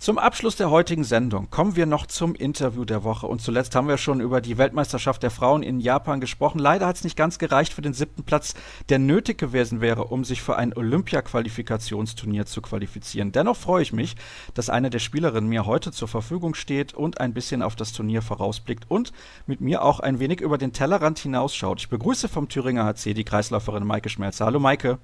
[0.00, 3.26] Zum Abschluss der heutigen Sendung kommen wir noch zum Interview der Woche.
[3.26, 6.58] Und zuletzt haben wir schon über die Weltmeisterschaft der Frauen in Japan gesprochen.
[6.58, 8.54] Leider hat es nicht ganz gereicht für den siebten Platz,
[8.88, 13.32] der nötig gewesen wäre, um sich für ein Olympia-Qualifikationsturnier zu qualifizieren.
[13.32, 14.16] Dennoch freue ich mich,
[14.54, 18.22] dass eine der Spielerinnen mir heute zur Verfügung steht und ein bisschen auf das Turnier
[18.22, 19.12] vorausblickt und
[19.46, 21.78] mit mir auch ein wenig über den Tellerrand hinausschaut.
[21.78, 24.46] Ich begrüße vom Thüringer HC die Kreisläuferin Maike Schmelzer.
[24.46, 24.96] Hallo Maike.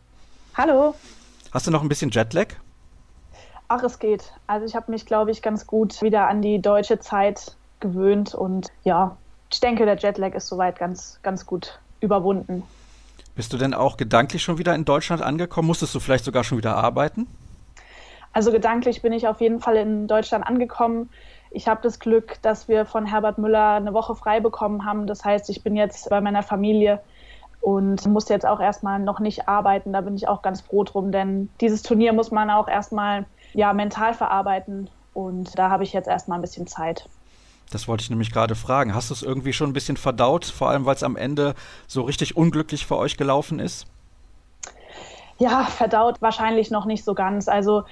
[0.55, 0.95] Hallo.
[1.53, 2.55] Hast du noch ein bisschen Jetlag?
[3.69, 4.33] Ach, es geht.
[4.47, 8.69] Also ich habe mich, glaube ich, ganz gut wieder an die deutsche Zeit gewöhnt und
[8.85, 9.17] ja,
[9.51, 12.63] ich denke, der Jetlag ist soweit ganz, ganz gut überwunden.
[13.35, 15.67] Bist du denn auch gedanklich schon wieder in Deutschland angekommen?
[15.67, 17.27] Musstest du vielleicht sogar schon wieder arbeiten?
[18.33, 21.11] Also gedanklich bin ich auf jeden Fall in Deutschland angekommen.
[21.51, 25.07] Ich habe das Glück, dass wir von Herbert Müller eine Woche frei bekommen haben.
[25.07, 27.01] Das heißt, ich bin jetzt bei meiner Familie
[27.61, 29.93] und musste jetzt auch erstmal noch nicht arbeiten.
[29.93, 33.73] Da bin ich auch ganz froh drum, denn dieses Turnier muss man auch erstmal ja,
[33.73, 34.91] mental verarbeiten.
[35.15, 37.09] Und da habe ich jetzt erstmal ein bisschen Zeit.
[37.71, 38.95] Das wollte ich nämlich gerade fragen.
[38.95, 41.55] Hast du es irgendwie schon ein bisschen verdaut, vor allem weil es am Ende
[41.87, 43.87] so richtig unglücklich für euch gelaufen ist?
[45.39, 47.49] Ja, verdaut wahrscheinlich noch nicht so ganz.
[47.49, 47.85] Also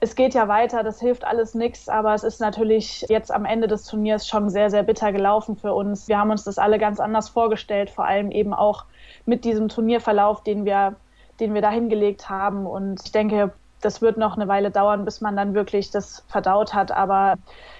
[0.00, 3.66] es geht ja weiter, das hilft alles nichts, aber es ist natürlich jetzt am Ende
[3.66, 6.06] des Turniers schon sehr, sehr bitter gelaufen für uns.
[6.08, 8.84] Wir haben uns das alle ganz anders vorgestellt, vor allem eben auch
[9.24, 10.96] mit diesem Turnierverlauf, den wir,
[11.40, 12.66] den wir da hingelegt haben.
[12.66, 16.74] Und ich denke, das wird noch eine Weile dauern, bis man dann wirklich das verdaut
[16.74, 16.92] hat.
[16.92, 17.36] Aber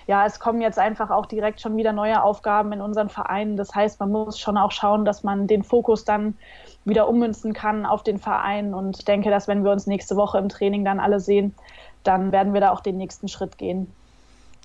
[0.07, 3.57] ja, es kommen jetzt einfach auch direkt schon wieder neue Aufgaben in unseren Vereinen.
[3.57, 6.36] Das heißt, man muss schon auch schauen, dass man den Fokus dann
[6.84, 8.74] wieder ummünzen kann auf den Verein.
[8.74, 11.55] Und ich denke, dass wenn wir uns nächste Woche im Training dann alle sehen,
[12.05, 13.92] dann werden wir da auch den nächsten Schritt gehen.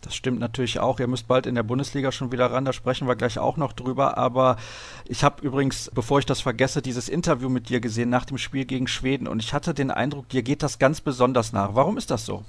[0.02, 0.99] Das stimmt natürlich auch.
[0.99, 3.72] Ihr müsst bald in der Bundesliga schon wieder ran, da sprechen wir gleich auch noch
[3.72, 4.18] drüber.
[4.18, 4.58] Aber
[5.08, 8.66] ich habe übrigens, bevor ich das vergesse, dieses Interview mit dir gesehen nach dem Spiel
[8.66, 11.76] gegen Schweden und ich hatte den Eindruck, dir geht das ganz besonders nach.
[11.76, 12.43] Warum ist das so?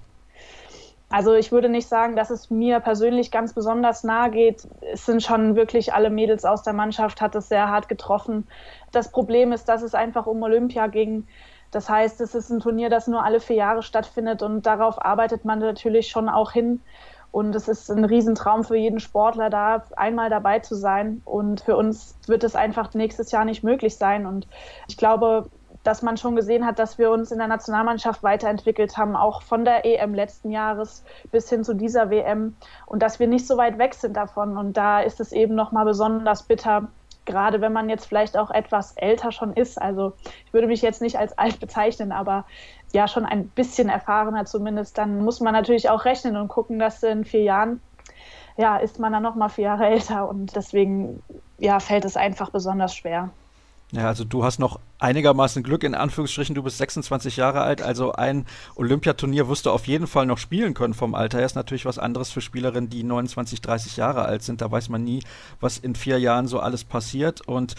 [1.12, 4.66] Also ich würde nicht sagen, dass es mir persönlich ganz besonders nahe geht.
[4.94, 8.46] Es sind schon wirklich alle Mädels aus der Mannschaft, hat es sehr hart getroffen.
[8.92, 11.26] Das Problem ist, dass es einfach um Olympia ging.
[11.70, 15.44] Das heißt, es ist ein Turnier, das nur alle vier Jahre stattfindet und darauf arbeitet
[15.44, 16.80] man natürlich schon auch hin.
[17.32, 21.22] Und es ist ein Riesentraum für jeden Sportler, da einmal dabei zu sein.
[21.24, 24.26] Und für uns wird es einfach nächstes Jahr nicht möglich sein.
[24.26, 24.46] Und
[24.86, 25.46] ich glaube,
[25.82, 29.64] dass man schon gesehen hat, dass wir uns in der Nationalmannschaft weiterentwickelt haben, auch von
[29.64, 32.54] der EM letzten Jahres bis hin zu dieser WM
[32.86, 34.56] und dass wir nicht so weit weg sind davon.
[34.56, 36.88] Und da ist es eben nochmal besonders bitter,
[37.24, 39.80] gerade wenn man jetzt vielleicht auch etwas älter schon ist.
[39.80, 40.12] Also
[40.46, 42.44] ich würde mich jetzt nicht als alt bezeichnen, aber
[42.92, 47.02] ja schon ein bisschen erfahrener zumindest, dann muss man natürlich auch rechnen und gucken, dass
[47.02, 47.80] in vier Jahren
[48.56, 51.22] ja, ist man dann noch mal vier Jahre älter und deswegen
[51.58, 53.30] ja, fällt es einfach besonders schwer.
[53.94, 58.12] Ja, also du hast noch einigermaßen Glück, in Anführungsstrichen, du bist 26 Jahre alt, also
[58.12, 61.44] ein Olympiaturnier wirst du auf jeden Fall noch spielen können vom Alter her.
[61.44, 64.62] Ist natürlich was anderes für Spielerinnen, die 29, 30 Jahre alt sind.
[64.62, 65.22] Da weiß man nie,
[65.60, 67.46] was in vier Jahren so alles passiert.
[67.46, 67.74] Und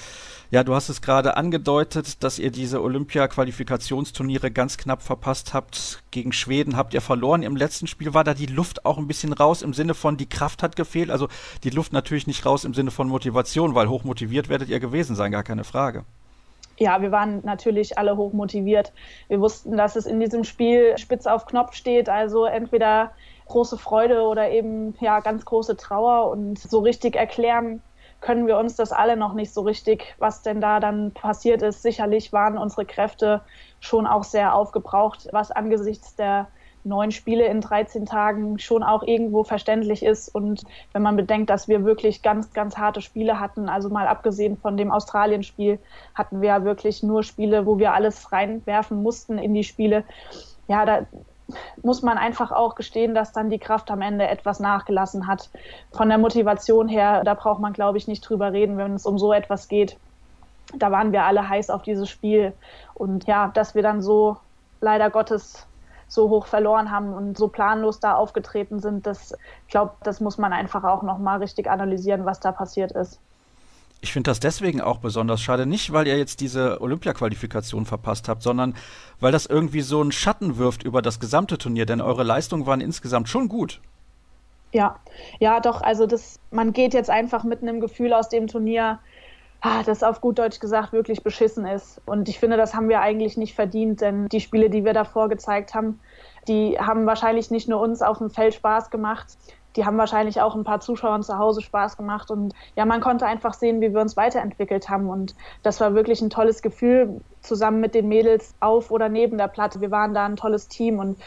[0.53, 6.03] ja, du hast es gerade angedeutet, dass ihr diese Olympia-Qualifikationsturniere ganz knapp verpasst habt.
[6.11, 8.13] Gegen Schweden habt ihr verloren im letzten Spiel.
[8.13, 11.09] War da die Luft auch ein bisschen raus im Sinne von, die Kraft hat gefehlt?
[11.09, 11.27] Also
[11.63, 15.15] die Luft natürlich nicht raus im Sinne von Motivation, weil hoch motiviert werdet ihr gewesen
[15.15, 16.03] sein, gar keine Frage.
[16.77, 18.93] Ja, wir waren natürlich alle hoch motiviert.
[19.29, 23.13] Wir wussten, dass es in diesem Spiel spitz auf Knopf steht, also entweder
[23.47, 27.81] große Freude oder eben ja ganz große Trauer und so richtig erklären
[28.24, 31.84] können wir uns das alle noch nicht so richtig, was denn da dann passiert ist.
[31.84, 33.41] Sicherlich waren unsere Kräfte
[33.82, 36.47] schon auch sehr aufgebraucht, was angesichts der
[36.86, 40.34] neun Spiele in 13 Tagen schon auch irgendwo verständlich ist.
[40.34, 40.63] Und
[40.93, 44.78] wenn man bedenkt, dass wir wirklich ganz, ganz harte Spiele hatten, also mal abgesehen von
[44.78, 45.80] dem Australien-Spiel,
[46.15, 50.03] hatten wir ja wirklich nur Spiele, wo wir alles reinwerfen mussten in die Spiele.
[50.67, 51.05] Ja, da,
[51.81, 55.49] muss man einfach auch gestehen, dass dann die Kraft am Ende etwas nachgelassen hat.
[55.91, 59.17] Von der Motivation her, da braucht man, glaube ich, nicht drüber reden, wenn es um
[59.17, 59.97] so etwas geht.
[60.75, 62.53] Da waren wir alle heiß auf dieses Spiel.
[62.93, 64.37] Und ja, dass wir dann so
[64.81, 65.67] leider Gottes
[66.07, 69.35] so hoch verloren haben und so planlos da aufgetreten sind, das,
[69.67, 73.19] glaube, das muss man einfach auch nochmal richtig analysieren, was da passiert ist.
[74.03, 78.43] Ich finde das deswegen auch besonders schade, nicht weil ihr jetzt diese Olympia-Qualifikation verpasst habt,
[78.43, 78.75] sondern
[79.21, 82.81] weil das irgendwie so einen Schatten wirft über das gesamte Turnier, denn eure Leistungen waren
[82.81, 83.79] insgesamt schon gut.
[84.73, 84.99] Ja,
[85.39, 88.99] ja, doch, also das, man geht jetzt einfach mit einem Gefühl aus dem Turnier,
[89.61, 92.01] ah, das auf gut Deutsch gesagt wirklich beschissen ist.
[92.05, 95.29] Und ich finde, das haben wir eigentlich nicht verdient, denn die Spiele, die wir davor
[95.29, 96.01] gezeigt haben,
[96.49, 99.37] die haben wahrscheinlich nicht nur uns auf dem Feld Spaß gemacht,
[99.76, 102.30] die haben wahrscheinlich auch ein paar Zuschauern zu Hause Spaß gemacht.
[102.32, 105.09] Und ja, man konnte einfach sehen, wie wir uns weiterentwickelt haben.
[105.09, 109.47] Und das war wirklich ein tolles Gefühl, zusammen mit den Mädels auf oder neben der
[109.47, 109.82] Platte.
[109.82, 111.19] Wir waren da ein tolles Team und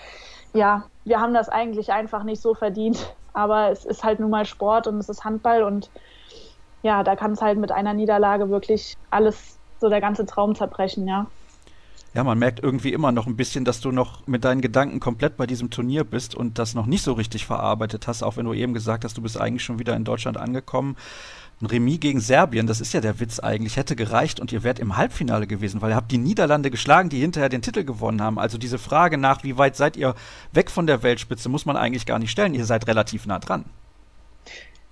[0.55, 3.17] ja, wir haben das eigentlich einfach nicht so verdient.
[3.33, 5.91] Aber es ist halt nun mal Sport und es ist Handball und
[6.83, 11.07] ja, da kann es halt mit einer Niederlage wirklich alles, so der ganze Traum zerbrechen,
[11.07, 11.27] ja
[12.17, 15.37] ja, man merkt irgendwie immer noch ein bisschen, dass du noch mit deinen Gedanken komplett
[15.37, 18.55] bei diesem Turnier bist und das noch nicht so richtig verarbeitet hast, auch wenn du
[18.55, 20.97] eben gesagt hast, du bist eigentlich schon wieder in Deutschland angekommen.
[21.61, 24.79] Ein Remis gegen Serbien, das ist ja der Witz eigentlich, hätte gereicht und ihr wärt
[24.79, 28.39] im Halbfinale gewesen, weil ihr habt die Niederlande geschlagen, die hinterher den Titel gewonnen haben.
[28.39, 30.15] Also diese Frage nach, wie weit seid ihr
[30.55, 32.55] weg von der Weltspitze, muss man eigentlich gar nicht stellen.
[32.55, 33.67] Ihr seid relativ nah dran.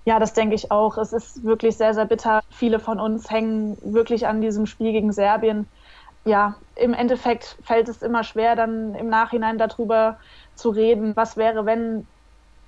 [0.04, 0.98] Ja, das denke ich auch.
[0.98, 2.42] Es ist wirklich sehr, sehr bitter.
[2.50, 5.66] Viele von uns hängen wirklich an diesem Spiel gegen Serbien
[6.24, 10.18] ja, im Endeffekt fällt es immer schwer, dann im Nachhinein darüber
[10.54, 12.06] zu reden, was wäre, wenn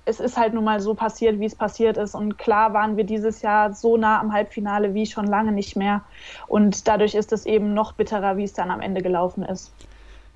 [0.07, 2.15] es ist halt nun mal so passiert, wie es passiert ist.
[2.15, 6.01] Und klar waren wir dieses Jahr so nah am Halbfinale wie schon lange nicht mehr.
[6.47, 9.73] Und dadurch ist es eben noch bitterer, wie es dann am Ende gelaufen ist.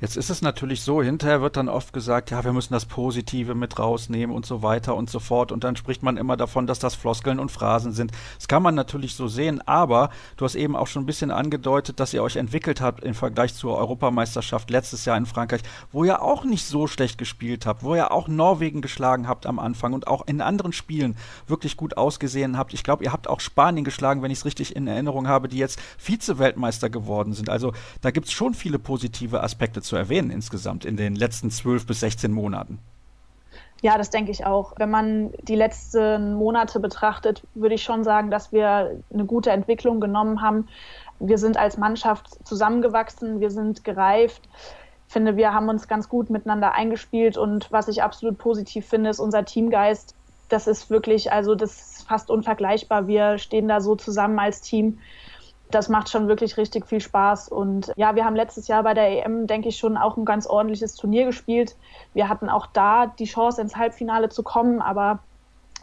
[0.01, 3.53] Jetzt ist es natürlich so, hinterher wird dann oft gesagt, ja, wir müssen das Positive
[3.53, 5.51] mit rausnehmen und so weiter und so fort.
[5.51, 8.11] Und dann spricht man immer davon, dass das Floskeln und Phrasen sind.
[8.35, 11.99] Das kann man natürlich so sehen, aber du hast eben auch schon ein bisschen angedeutet,
[11.99, 16.23] dass ihr euch entwickelt habt im Vergleich zur Europameisterschaft letztes Jahr in Frankreich, wo ihr
[16.23, 20.07] auch nicht so schlecht gespielt habt, wo ihr auch Norwegen geschlagen habt am Anfang und
[20.07, 22.73] auch in anderen Spielen wirklich gut ausgesehen habt.
[22.73, 25.59] Ich glaube, ihr habt auch Spanien geschlagen, wenn ich es richtig in Erinnerung habe, die
[25.59, 27.51] jetzt Vize-Weltmeister geworden sind.
[27.51, 27.71] Also
[28.01, 31.85] da gibt es schon viele positive Aspekte zu zu erwähnen insgesamt in den letzten zwölf
[31.85, 32.79] bis 16 Monaten.
[33.81, 34.71] Ja, das denke ich auch.
[34.77, 39.99] Wenn man die letzten Monate betrachtet, würde ich schon sagen, dass wir eine gute Entwicklung
[39.99, 40.69] genommen haben.
[41.19, 44.47] Wir sind als Mannschaft zusammengewachsen, wir sind gereift.
[45.07, 49.09] Ich finde, wir haben uns ganz gut miteinander eingespielt und was ich absolut positiv finde,
[49.09, 50.15] ist unser Teamgeist.
[50.47, 53.07] Das ist wirklich, also das ist fast unvergleichbar.
[53.07, 54.99] Wir stehen da so zusammen als Team
[55.75, 57.49] das macht schon wirklich richtig viel Spaß.
[57.49, 60.47] Und ja, wir haben letztes Jahr bei der EM, denke ich, schon auch ein ganz
[60.47, 61.75] ordentliches Turnier gespielt.
[62.13, 65.19] Wir hatten auch da die Chance, ins Halbfinale zu kommen, aber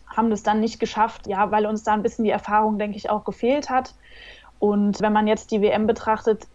[0.08, 3.10] haben das dann nicht geschafft, ja, weil uns da ein bisschen die Erfahrung, denke ich,
[3.10, 3.94] auch gefehlt hat.
[4.58, 6.46] Und wenn man jetzt die WM betrachtet,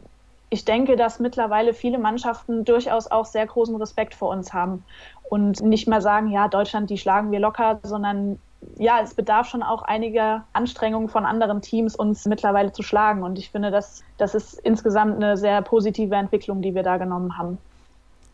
[0.49, 4.83] ich denke, dass mittlerweile viele Mannschaften durchaus auch sehr großen Respekt vor uns haben
[5.29, 8.39] und nicht mehr sagen, ja, Deutschland, die schlagen wir locker, sondern
[8.77, 13.23] ja, es bedarf schon auch einiger Anstrengungen von anderen Teams, uns mittlerweile zu schlagen.
[13.23, 17.37] Und ich finde, das, das ist insgesamt eine sehr positive Entwicklung, die wir da genommen
[17.37, 17.57] haben.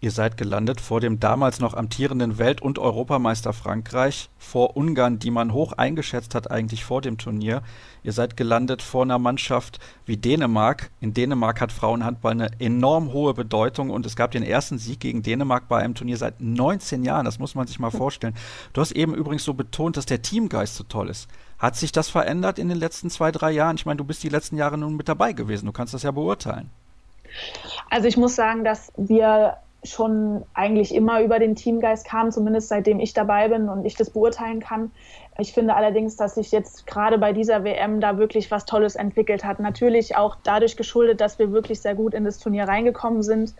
[0.01, 5.29] Ihr seid gelandet vor dem damals noch amtierenden Welt- und Europameister Frankreich, vor Ungarn, die
[5.29, 7.63] man hoch eingeschätzt hat eigentlich vor dem Turnier.
[8.01, 10.89] Ihr seid gelandet vor einer Mannschaft wie Dänemark.
[11.01, 15.21] In Dänemark hat Frauenhandball eine enorm hohe Bedeutung und es gab den ersten Sieg gegen
[15.21, 17.25] Dänemark bei einem Turnier seit 19 Jahren.
[17.25, 18.35] Das muss man sich mal vorstellen.
[18.71, 21.27] Du hast eben übrigens so betont, dass der Teamgeist so toll ist.
[21.57, 23.75] Hat sich das verändert in den letzten zwei, drei Jahren?
[23.75, 25.65] Ich meine, du bist die letzten Jahre nun mit dabei gewesen.
[25.65, 26.69] Du kannst das ja beurteilen.
[27.89, 32.99] Also ich muss sagen, dass wir schon eigentlich immer über den Teamgeist kamen, zumindest seitdem
[32.99, 34.91] ich dabei bin und ich das beurteilen kann.
[35.37, 39.45] Ich finde allerdings, dass sich jetzt gerade bei dieser WM da wirklich was Tolles entwickelt
[39.45, 39.59] hat.
[39.59, 43.55] Natürlich auch dadurch geschuldet, dass wir wirklich sehr gut in das Turnier reingekommen sind.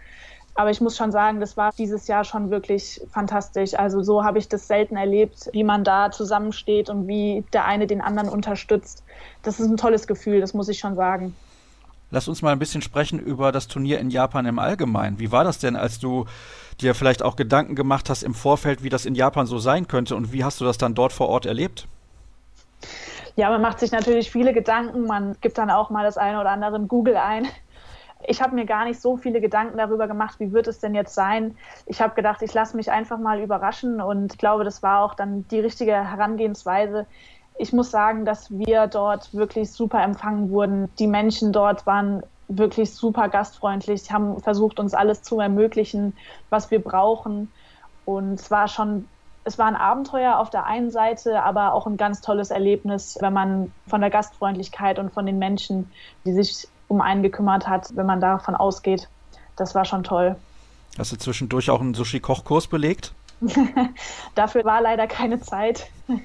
[0.56, 3.76] Aber ich muss schon sagen, das war dieses Jahr schon wirklich fantastisch.
[3.76, 7.88] Also so habe ich das selten erlebt, wie man da zusammensteht und wie der eine
[7.88, 9.06] den anderen unterstützt.
[9.42, 11.34] Das ist ein tolles Gefühl, das muss ich schon sagen.
[12.12, 15.20] Lass uns mal ein bisschen sprechen über das Turnier in Japan im Allgemeinen.
[15.20, 16.26] Wie war das denn, als du
[16.82, 20.16] dir vielleicht auch Gedanken gemacht hast im Vorfeld, wie das in Japan so sein könnte
[20.16, 21.88] und wie hast du das dann dort vor Ort erlebt?
[23.36, 25.06] Ja, man macht sich natürlich viele Gedanken.
[25.06, 27.48] Man gibt dann auch mal das eine oder andere in Google ein.
[28.28, 31.16] Ich habe mir gar nicht so viele Gedanken darüber gemacht, wie wird es denn jetzt
[31.16, 31.56] sein.
[31.86, 35.16] Ich habe gedacht, ich lasse mich einfach mal überraschen und ich glaube, das war auch
[35.16, 37.06] dann die richtige Herangehensweise
[37.60, 40.90] ich muss sagen, dass wir dort wirklich super empfangen wurden.
[40.98, 46.16] Die Menschen dort waren wirklich super gastfreundlich, haben versucht, uns alles zu ermöglichen,
[46.50, 47.52] was wir brauchen.
[48.06, 49.10] Und es war schon,
[49.44, 53.34] es war ein Abenteuer auf der einen Seite, aber auch ein ganz tolles Erlebnis, wenn
[53.34, 55.92] man von der Gastfreundlichkeit und von den Menschen,
[56.26, 59.10] die sich um einen gekümmert hat, wenn man davon ausgeht.
[59.58, 60.38] Das war schon toll.
[60.98, 63.14] Hast du zwischendurch auch einen Sushi-Kochkurs belegt?
[64.36, 65.90] Dafür war leider keine Zeit.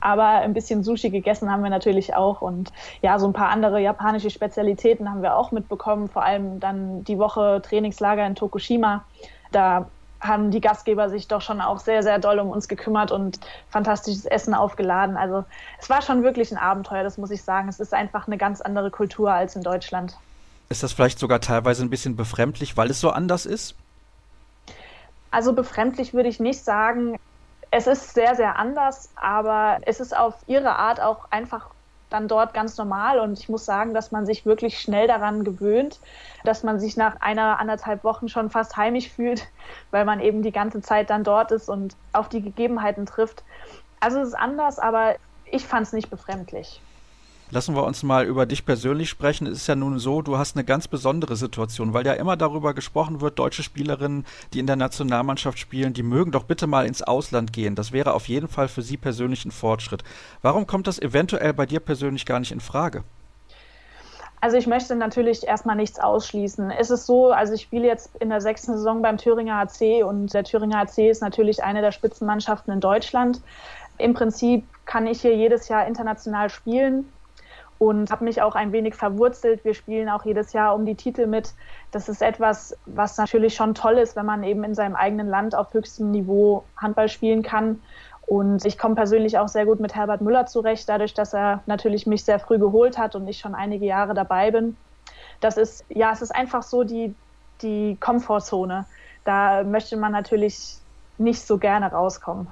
[0.00, 2.40] Aber ein bisschen Sushi gegessen haben wir natürlich auch.
[2.40, 6.08] Und ja, so ein paar andere japanische Spezialitäten haben wir auch mitbekommen.
[6.08, 9.04] Vor allem dann die Woche Trainingslager in Tokushima.
[9.52, 9.86] Da
[10.20, 13.38] haben die Gastgeber sich doch schon auch sehr, sehr doll um uns gekümmert und
[13.68, 15.16] fantastisches Essen aufgeladen.
[15.16, 15.44] Also
[15.78, 17.68] es war schon wirklich ein Abenteuer, das muss ich sagen.
[17.68, 20.16] Es ist einfach eine ganz andere Kultur als in Deutschland.
[20.68, 23.76] Ist das vielleicht sogar teilweise ein bisschen befremdlich, weil es so anders ist?
[25.36, 27.18] Also befremdlich würde ich nicht sagen.
[27.70, 31.74] Es ist sehr, sehr anders, aber es ist auf ihre Art auch einfach
[32.08, 36.00] dann dort ganz normal und ich muss sagen, dass man sich wirklich schnell daran gewöhnt,
[36.44, 39.46] dass man sich nach einer anderthalb Wochen schon fast heimisch fühlt,
[39.90, 43.44] weil man eben die ganze Zeit dann dort ist und auf die Gegebenheiten trifft.
[44.00, 46.85] Also es ist anders, aber ich fand es nicht befremdlich.
[47.50, 49.46] Lassen wir uns mal über dich persönlich sprechen.
[49.46, 52.74] Es ist ja nun so, du hast eine ganz besondere Situation, weil ja immer darüber
[52.74, 57.02] gesprochen wird, deutsche Spielerinnen, die in der Nationalmannschaft spielen, die mögen doch bitte mal ins
[57.02, 57.76] Ausland gehen.
[57.76, 60.02] Das wäre auf jeden Fall für sie persönlich ein Fortschritt.
[60.42, 63.04] Warum kommt das eventuell bei dir persönlich gar nicht in Frage?
[64.40, 66.72] Also ich möchte natürlich erstmal nichts ausschließen.
[66.72, 70.34] Es ist so, also ich spiele jetzt in der sechsten Saison beim Thüringer AC und
[70.34, 73.40] der Thüringer AC ist natürlich eine der Spitzenmannschaften in Deutschland.
[73.98, 77.06] Im Prinzip kann ich hier jedes Jahr international spielen
[77.78, 79.64] und habe mich auch ein wenig verwurzelt.
[79.64, 81.52] Wir spielen auch jedes Jahr um die Titel mit.
[81.90, 85.54] Das ist etwas, was natürlich schon toll ist, wenn man eben in seinem eigenen Land
[85.54, 87.80] auf höchstem Niveau Handball spielen kann.
[88.26, 92.06] Und ich komme persönlich auch sehr gut mit Herbert Müller zurecht, dadurch, dass er natürlich
[92.06, 94.76] mich sehr früh geholt hat und ich schon einige Jahre dabei bin.
[95.40, 97.14] Das ist, ja, es ist einfach so die,
[97.62, 98.86] die Komfortzone.
[99.24, 100.78] Da möchte man natürlich
[101.18, 102.48] nicht so gerne rauskommen.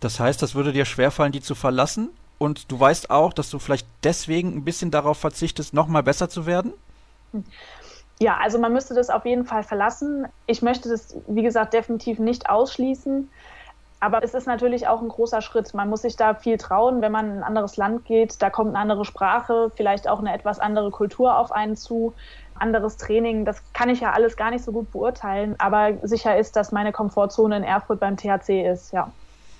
[0.00, 2.10] Das heißt, das würde dir schwerfallen, die zu verlassen?
[2.38, 6.46] Und du weißt auch, dass du vielleicht deswegen ein bisschen darauf verzichtest, nochmal besser zu
[6.46, 6.72] werden?
[8.18, 10.26] Ja, also man müsste das auf jeden Fall verlassen.
[10.46, 13.28] Ich möchte das, wie gesagt, definitiv nicht ausschließen.
[13.98, 15.72] Aber es ist natürlich auch ein großer Schritt.
[15.74, 18.42] Man muss sich da viel trauen, wenn man in ein anderes Land geht.
[18.42, 22.12] Da kommt eine andere Sprache, vielleicht auch eine etwas andere Kultur auf einen zu,
[22.58, 23.44] anderes Training.
[23.44, 25.54] Das kann ich ja alles gar nicht so gut beurteilen.
[25.58, 29.10] Aber sicher ist, dass meine Komfortzone in Erfurt beim THC ist, ja.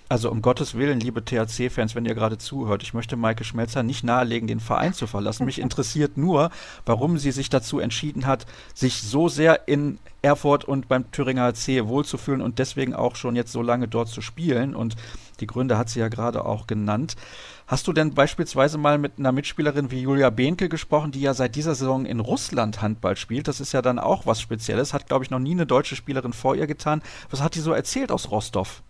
[0.09, 4.05] Also um Gottes Willen, liebe THC-Fans, wenn ihr gerade zuhört, ich möchte Maike Schmelzer nicht
[4.05, 5.47] nahelegen, den Verein zu verlassen.
[5.47, 6.51] Mich interessiert nur,
[6.85, 11.89] warum sie sich dazu entschieden hat, sich so sehr in Erfurt und beim Thüringer HC
[11.89, 14.77] wohlzufühlen und deswegen auch schon jetzt so lange dort zu spielen.
[14.77, 14.95] Und
[15.41, 17.17] die Gründe hat sie ja gerade auch genannt.
[17.67, 21.57] Hast du denn beispielsweise mal mit einer Mitspielerin wie Julia Behnke gesprochen, die ja seit
[21.57, 23.49] dieser Saison in Russland Handball spielt?
[23.49, 24.95] Das ist ja dann auch was Spezielles.
[24.95, 27.03] Hat, glaube ich, noch nie eine deutsche Spielerin vor ihr getan.
[27.29, 28.83] Was hat die so erzählt aus Rostov?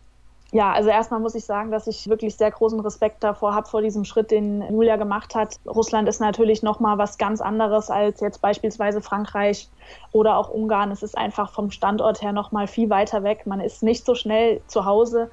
[0.53, 3.83] Ja, also erstmal muss ich sagen, dass ich wirklich sehr großen Respekt davor habe, vor
[3.83, 5.57] diesem Schritt, den Julia gemacht hat.
[5.67, 9.69] Russland ist natürlich nochmal was ganz anderes als jetzt beispielsweise Frankreich
[10.13, 10.93] oder auch Ungarn.
[10.93, 13.47] Es ist einfach vom Standort her nochmal viel weiter weg.
[13.47, 15.31] Man ist nicht so schnell zu Hause.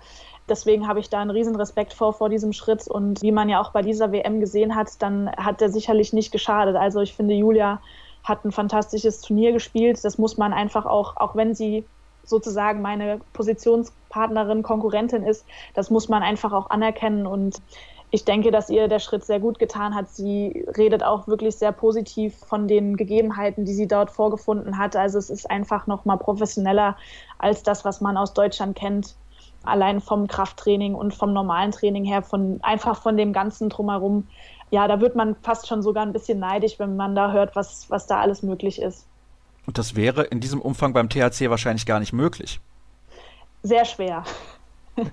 [0.49, 2.87] Deswegen habe ich da einen riesen Respekt vor, vor diesem Schritt.
[2.87, 6.31] Und wie man ja auch bei dieser WM gesehen hat, dann hat er sicherlich nicht
[6.31, 6.75] geschadet.
[6.75, 7.81] Also ich finde, Julia
[8.23, 10.03] hat ein fantastisches Turnier gespielt.
[10.03, 11.85] Das muss man einfach auch, auch wenn sie
[12.23, 15.45] sozusagen meine Positionspartnerin, Konkurrentin ist.
[15.73, 17.61] Das muss man einfach auch anerkennen und
[18.13, 20.07] ich denke, dass ihr der Schritt sehr gut getan hat.
[20.07, 24.95] Sie redet auch wirklich sehr positiv von den Gegebenheiten, die sie dort vorgefunden hat.
[24.95, 26.95] Also es ist einfach noch mal professioneller
[27.39, 29.15] als das, was man aus Deutschland kennt.
[29.63, 34.27] Allein vom Krafttraining und vom normalen Training her, von einfach von dem ganzen drumherum.
[34.69, 37.89] Ja, da wird man fast schon sogar ein bisschen neidisch, wenn man da hört, was,
[37.89, 39.07] was da alles möglich ist.
[39.65, 42.59] Und das wäre in diesem Umfang beim THC wahrscheinlich gar nicht möglich.
[43.61, 44.23] Sehr schwer.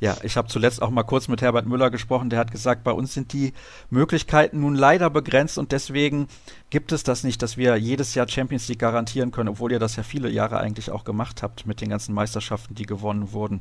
[0.00, 2.92] Ja, ich habe zuletzt auch mal kurz mit Herbert Müller gesprochen, der hat gesagt, bei
[2.92, 3.52] uns sind die
[3.90, 6.28] Möglichkeiten nun leider begrenzt und deswegen
[6.70, 9.96] gibt es das nicht, dass wir jedes Jahr Champions League garantieren können, obwohl ihr das
[9.96, 13.60] ja viele Jahre eigentlich auch gemacht habt mit den ganzen Meisterschaften, die gewonnen wurden.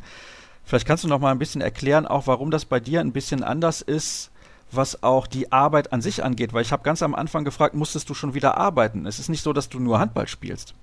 [0.64, 3.44] Vielleicht kannst du noch mal ein bisschen erklären, auch warum das bei dir ein bisschen
[3.44, 4.30] anders ist,
[4.72, 8.10] was auch die Arbeit an sich angeht, weil ich habe ganz am Anfang gefragt, musstest
[8.10, 9.06] du schon wieder arbeiten?
[9.06, 10.74] Es ist nicht so, dass du nur Handball spielst.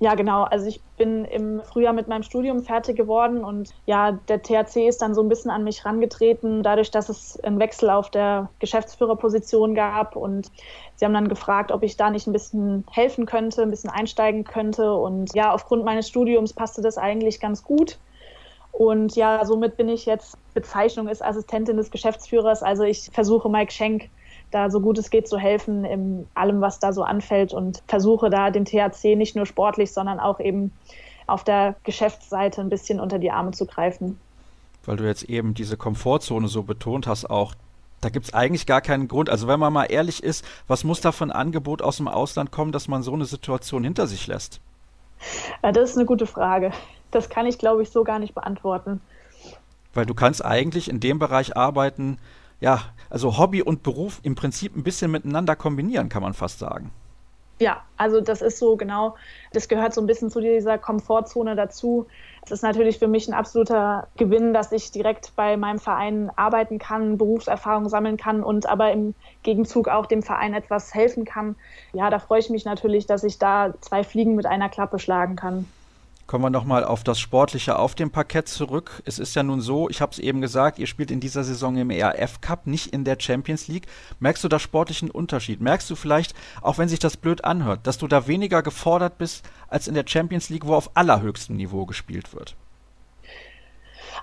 [0.00, 0.42] Ja, genau.
[0.42, 5.00] Also ich bin im Frühjahr mit meinem Studium fertig geworden und ja, der THC ist
[5.00, 9.76] dann so ein bisschen an mich rangetreten, dadurch, dass es einen Wechsel auf der Geschäftsführerposition
[9.76, 10.50] gab und
[10.96, 14.42] sie haben dann gefragt, ob ich da nicht ein bisschen helfen könnte, ein bisschen einsteigen
[14.42, 17.98] könnte und ja, aufgrund meines Studiums passte das eigentlich ganz gut.
[18.72, 22.62] Und ja, somit bin ich jetzt, Bezeichnung ist Assistentin des Geschäftsführers.
[22.62, 24.08] Also ich versuche Mike Schenk
[24.52, 28.30] da so gut es geht zu helfen in allem, was da so anfällt und versuche
[28.30, 30.72] da dem THC nicht nur sportlich, sondern auch eben
[31.26, 34.18] auf der Geschäftsseite ein bisschen unter die Arme zu greifen.
[34.84, 37.54] Weil du jetzt eben diese Komfortzone so betont hast, auch
[38.00, 39.30] da gibt es eigentlich gar keinen Grund.
[39.30, 42.50] Also wenn man mal ehrlich ist, was muss da für ein Angebot aus dem Ausland
[42.50, 44.60] kommen, dass man so eine Situation hinter sich lässt?
[45.62, 46.72] Ja, das ist eine gute Frage.
[47.12, 49.00] Das kann ich, glaube ich, so gar nicht beantworten.
[49.94, 52.18] Weil du kannst eigentlich in dem Bereich arbeiten,
[52.60, 56.90] ja, also Hobby und Beruf im Prinzip ein bisschen miteinander kombinieren, kann man fast sagen.
[57.60, 59.14] Ja, also das ist so genau,
[59.52, 62.06] das gehört so ein bisschen zu dieser Komfortzone dazu.
[62.44, 66.80] Es ist natürlich für mich ein absoluter Gewinn, dass ich direkt bei meinem Verein arbeiten
[66.80, 71.54] kann, Berufserfahrung sammeln kann und aber im Gegenzug auch dem Verein etwas helfen kann.
[71.92, 75.36] Ja, da freue ich mich natürlich, dass ich da zwei Fliegen mit einer Klappe schlagen
[75.36, 75.66] kann.
[76.32, 79.02] Kommen wir nochmal auf das Sportliche auf dem Parkett zurück.
[79.04, 81.76] Es ist ja nun so, ich habe es eben gesagt, ihr spielt in dieser Saison
[81.76, 83.86] im ERF Cup, nicht in der Champions League.
[84.18, 85.60] Merkst du da sportlichen Unterschied?
[85.60, 89.44] Merkst du vielleicht, auch wenn sich das blöd anhört, dass du da weniger gefordert bist
[89.68, 92.56] als in der Champions League, wo auf allerhöchstem Niveau gespielt wird?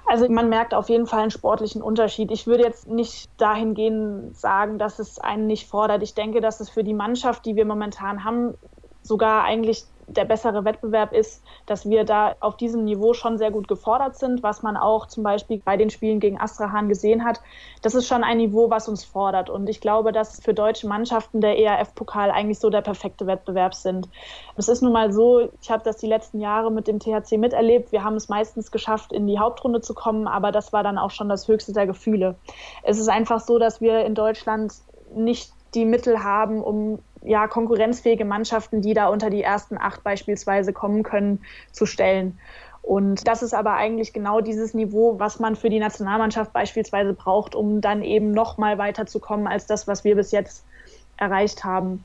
[0.07, 2.31] Also man merkt auf jeden Fall einen sportlichen Unterschied.
[2.31, 6.01] Ich würde jetzt nicht dahingehend sagen, dass es einen nicht fordert.
[6.01, 8.55] Ich denke, dass es für die Mannschaft, die wir momentan haben,
[9.03, 9.85] sogar eigentlich
[10.15, 14.43] der bessere Wettbewerb ist, dass wir da auf diesem Niveau schon sehr gut gefordert sind,
[14.43, 17.41] was man auch zum Beispiel bei den Spielen gegen Astrahan gesehen hat.
[17.81, 19.49] Das ist schon ein Niveau, was uns fordert.
[19.49, 24.09] Und ich glaube, dass für deutsche Mannschaften der ERF-Pokal eigentlich so der perfekte Wettbewerb sind.
[24.55, 27.91] Es ist nun mal so, ich habe das die letzten Jahre mit dem THC miterlebt.
[27.91, 31.11] Wir haben es meistens geschafft, in die Hauptrunde zu kommen, aber das war dann auch
[31.11, 32.35] schon das höchste der Gefühle.
[32.83, 34.73] Es ist einfach so, dass wir in Deutschland
[35.13, 40.73] nicht die Mittel haben, um ja, konkurrenzfähige Mannschaften, die da unter die ersten acht beispielsweise
[40.73, 41.41] kommen können,
[41.71, 42.39] zu stellen.
[42.81, 47.55] Und das ist aber eigentlich genau dieses Niveau, was man für die Nationalmannschaft beispielsweise braucht,
[47.55, 50.65] um dann eben noch mal weiterzukommen als das, was wir bis jetzt
[51.17, 52.03] erreicht haben.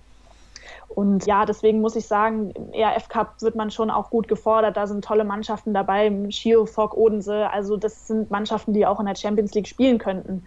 [0.89, 4.77] Und ja, deswegen muss ich sagen, im ERF Cup wird man schon auch gut gefordert.
[4.77, 7.51] Da sind tolle Mannschaften dabei, Schio, Fock, Odense.
[7.51, 10.45] Also das sind Mannschaften, die auch in der Champions League spielen könnten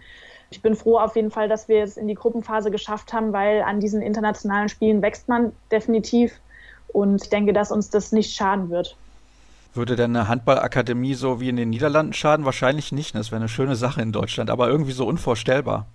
[0.50, 3.62] ich bin froh auf jeden Fall, dass wir es in die Gruppenphase geschafft haben, weil
[3.62, 6.40] an diesen internationalen Spielen wächst man definitiv
[6.88, 8.96] und ich denke, dass uns das nicht schaden wird.
[9.74, 12.46] Würde denn eine Handballakademie so wie in den Niederlanden schaden?
[12.46, 13.14] Wahrscheinlich nicht.
[13.14, 15.86] Das wäre eine schöne Sache in Deutschland, aber irgendwie so unvorstellbar.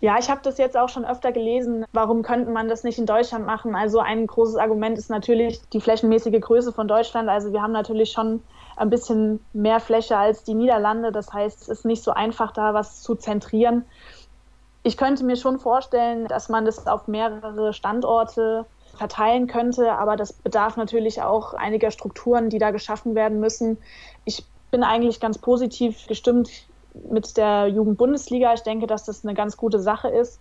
[0.00, 1.84] Ja, ich habe das jetzt auch schon öfter gelesen.
[1.92, 3.74] Warum könnte man das nicht in Deutschland machen?
[3.74, 7.28] Also ein großes Argument ist natürlich die flächenmäßige Größe von Deutschland.
[7.28, 8.42] Also wir haben natürlich schon
[8.82, 11.12] ein bisschen mehr Fläche als die Niederlande.
[11.12, 13.84] Das heißt, es ist nicht so einfach, da was zu zentrieren.
[14.82, 18.66] Ich könnte mir schon vorstellen, dass man das auf mehrere Standorte
[18.96, 23.78] verteilen könnte, aber das bedarf natürlich auch einiger Strukturen, die da geschaffen werden müssen.
[24.24, 26.50] Ich bin eigentlich ganz positiv gestimmt
[27.08, 28.52] mit der Jugendbundesliga.
[28.52, 30.40] Ich denke, dass das eine ganz gute Sache ist.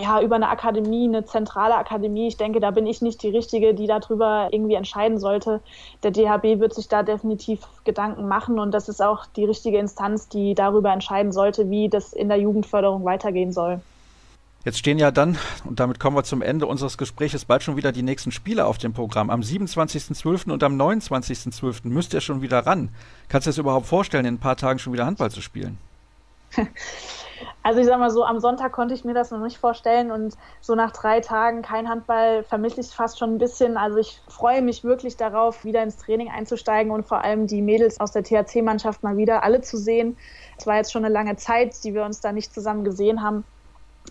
[0.00, 3.74] Ja, über eine Akademie, eine zentrale Akademie, ich denke, da bin ich nicht die Richtige,
[3.74, 5.60] die darüber irgendwie entscheiden sollte.
[6.02, 10.28] Der DHB wird sich da definitiv Gedanken machen und das ist auch die richtige Instanz,
[10.28, 13.80] die darüber entscheiden sollte, wie das in der Jugendförderung weitergehen soll.
[14.64, 17.92] Jetzt stehen ja dann, und damit kommen wir zum Ende unseres Gesprächs, bald schon wieder
[17.92, 19.28] die nächsten Spiele auf dem Programm.
[19.28, 20.50] Am 27.12.
[20.50, 21.88] und am 29.12.
[21.88, 22.88] müsst ihr schon wieder ran.
[23.28, 25.78] Kannst du dir das überhaupt vorstellen, in ein paar Tagen schon wieder Handball zu spielen?
[27.62, 30.36] Also ich sag mal so, am Sonntag konnte ich mir das noch nicht vorstellen und
[30.60, 33.76] so nach drei Tagen kein Handball vermisse ich fast schon ein bisschen.
[33.76, 38.00] Also ich freue mich wirklich darauf, wieder ins Training einzusteigen und vor allem die Mädels
[38.00, 40.16] aus der THC-Mannschaft mal wieder alle zu sehen.
[40.58, 43.44] Es war jetzt schon eine lange Zeit, die wir uns da nicht zusammen gesehen haben.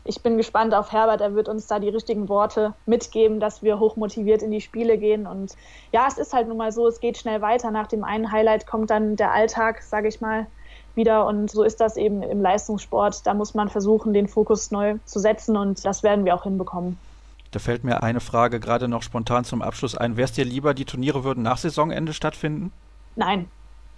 [0.05, 1.21] Ich bin gespannt auf Herbert.
[1.21, 5.27] Er wird uns da die richtigen Worte mitgeben, dass wir hochmotiviert in die Spiele gehen.
[5.27, 5.55] Und
[5.91, 7.71] ja, es ist halt nun mal so, es geht schnell weiter.
[7.71, 10.47] Nach dem einen Highlight kommt dann der Alltag, sage ich mal
[10.95, 11.25] wieder.
[11.25, 13.25] Und so ist das eben im Leistungssport.
[13.25, 16.97] Da muss man versuchen, den Fokus neu zu setzen und das werden wir auch hinbekommen.
[17.51, 20.17] Da fällt mir eine Frage gerade noch spontan zum Abschluss ein.
[20.17, 22.71] Wär's dir lieber, die Turniere würden nach Saisonende stattfinden?
[23.15, 23.47] Nein.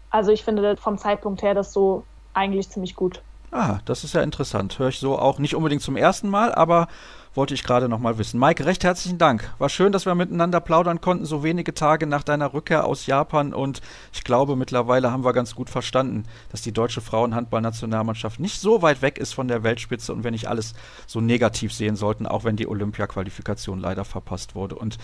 [0.09, 3.21] Also ich finde vom Zeitpunkt her das so eigentlich ziemlich gut.
[3.57, 4.77] Ah, das ist ja interessant.
[4.79, 6.89] Höre ich so auch nicht unbedingt zum ersten Mal, aber
[7.35, 8.37] wollte ich gerade noch mal wissen.
[8.37, 9.49] Mike, recht herzlichen Dank.
[9.59, 13.53] War schön, dass wir miteinander plaudern konnten, so wenige Tage nach deiner Rückkehr aus Japan.
[13.53, 13.81] Und
[14.11, 19.01] ich glaube, mittlerweile haben wir ganz gut verstanden, dass die deutsche Frauenhandballnationalmannschaft nicht so weit
[19.01, 20.73] weg ist von der Weltspitze und wir nicht alles
[21.07, 24.75] so negativ sehen sollten, auch wenn die Olympia-Qualifikation leider verpasst wurde.
[24.75, 24.97] Und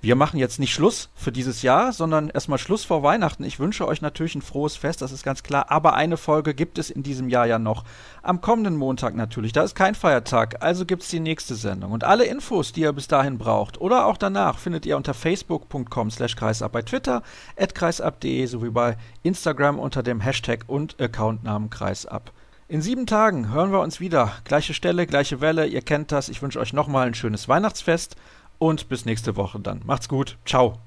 [0.00, 3.42] wir machen jetzt nicht Schluss für dieses Jahr, sondern erstmal Schluss vor Weihnachten.
[3.42, 5.72] Ich wünsche euch natürlich ein frohes Fest, das ist ganz klar.
[5.72, 7.82] Aber eine Folge gibt es in diesem Jahr ja noch.
[8.22, 9.52] Am kommenden Montag natürlich.
[9.52, 11.90] Da ist kein Feiertag, also gibt es die nächste Sendung.
[11.90, 16.12] Und alle Infos, die ihr bis dahin braucht oder auch danach, findet ihr unter facebook.com
[16.12, 17.24] slash kreisab, bei Twitter
[17.56, 22.30] at kreisab.de sowie bei Instagram unter dem Hashtag und Accountnamen kreisab.
[22.68, 24.30] In sieben Tagen hören wir uns wieder.
[24.44, 26.28] Gleiche Stelle, gleiche Welle, ihr kennt das.
[26.28, 28.14] Ich wünsche euch nochmal ein schönes Weihnachtsfest
[28.58, 29.82] und bis nächste Woche dann.
[29.84, 30.38] Macht's gut.
[30.44, 30.78] Ciao.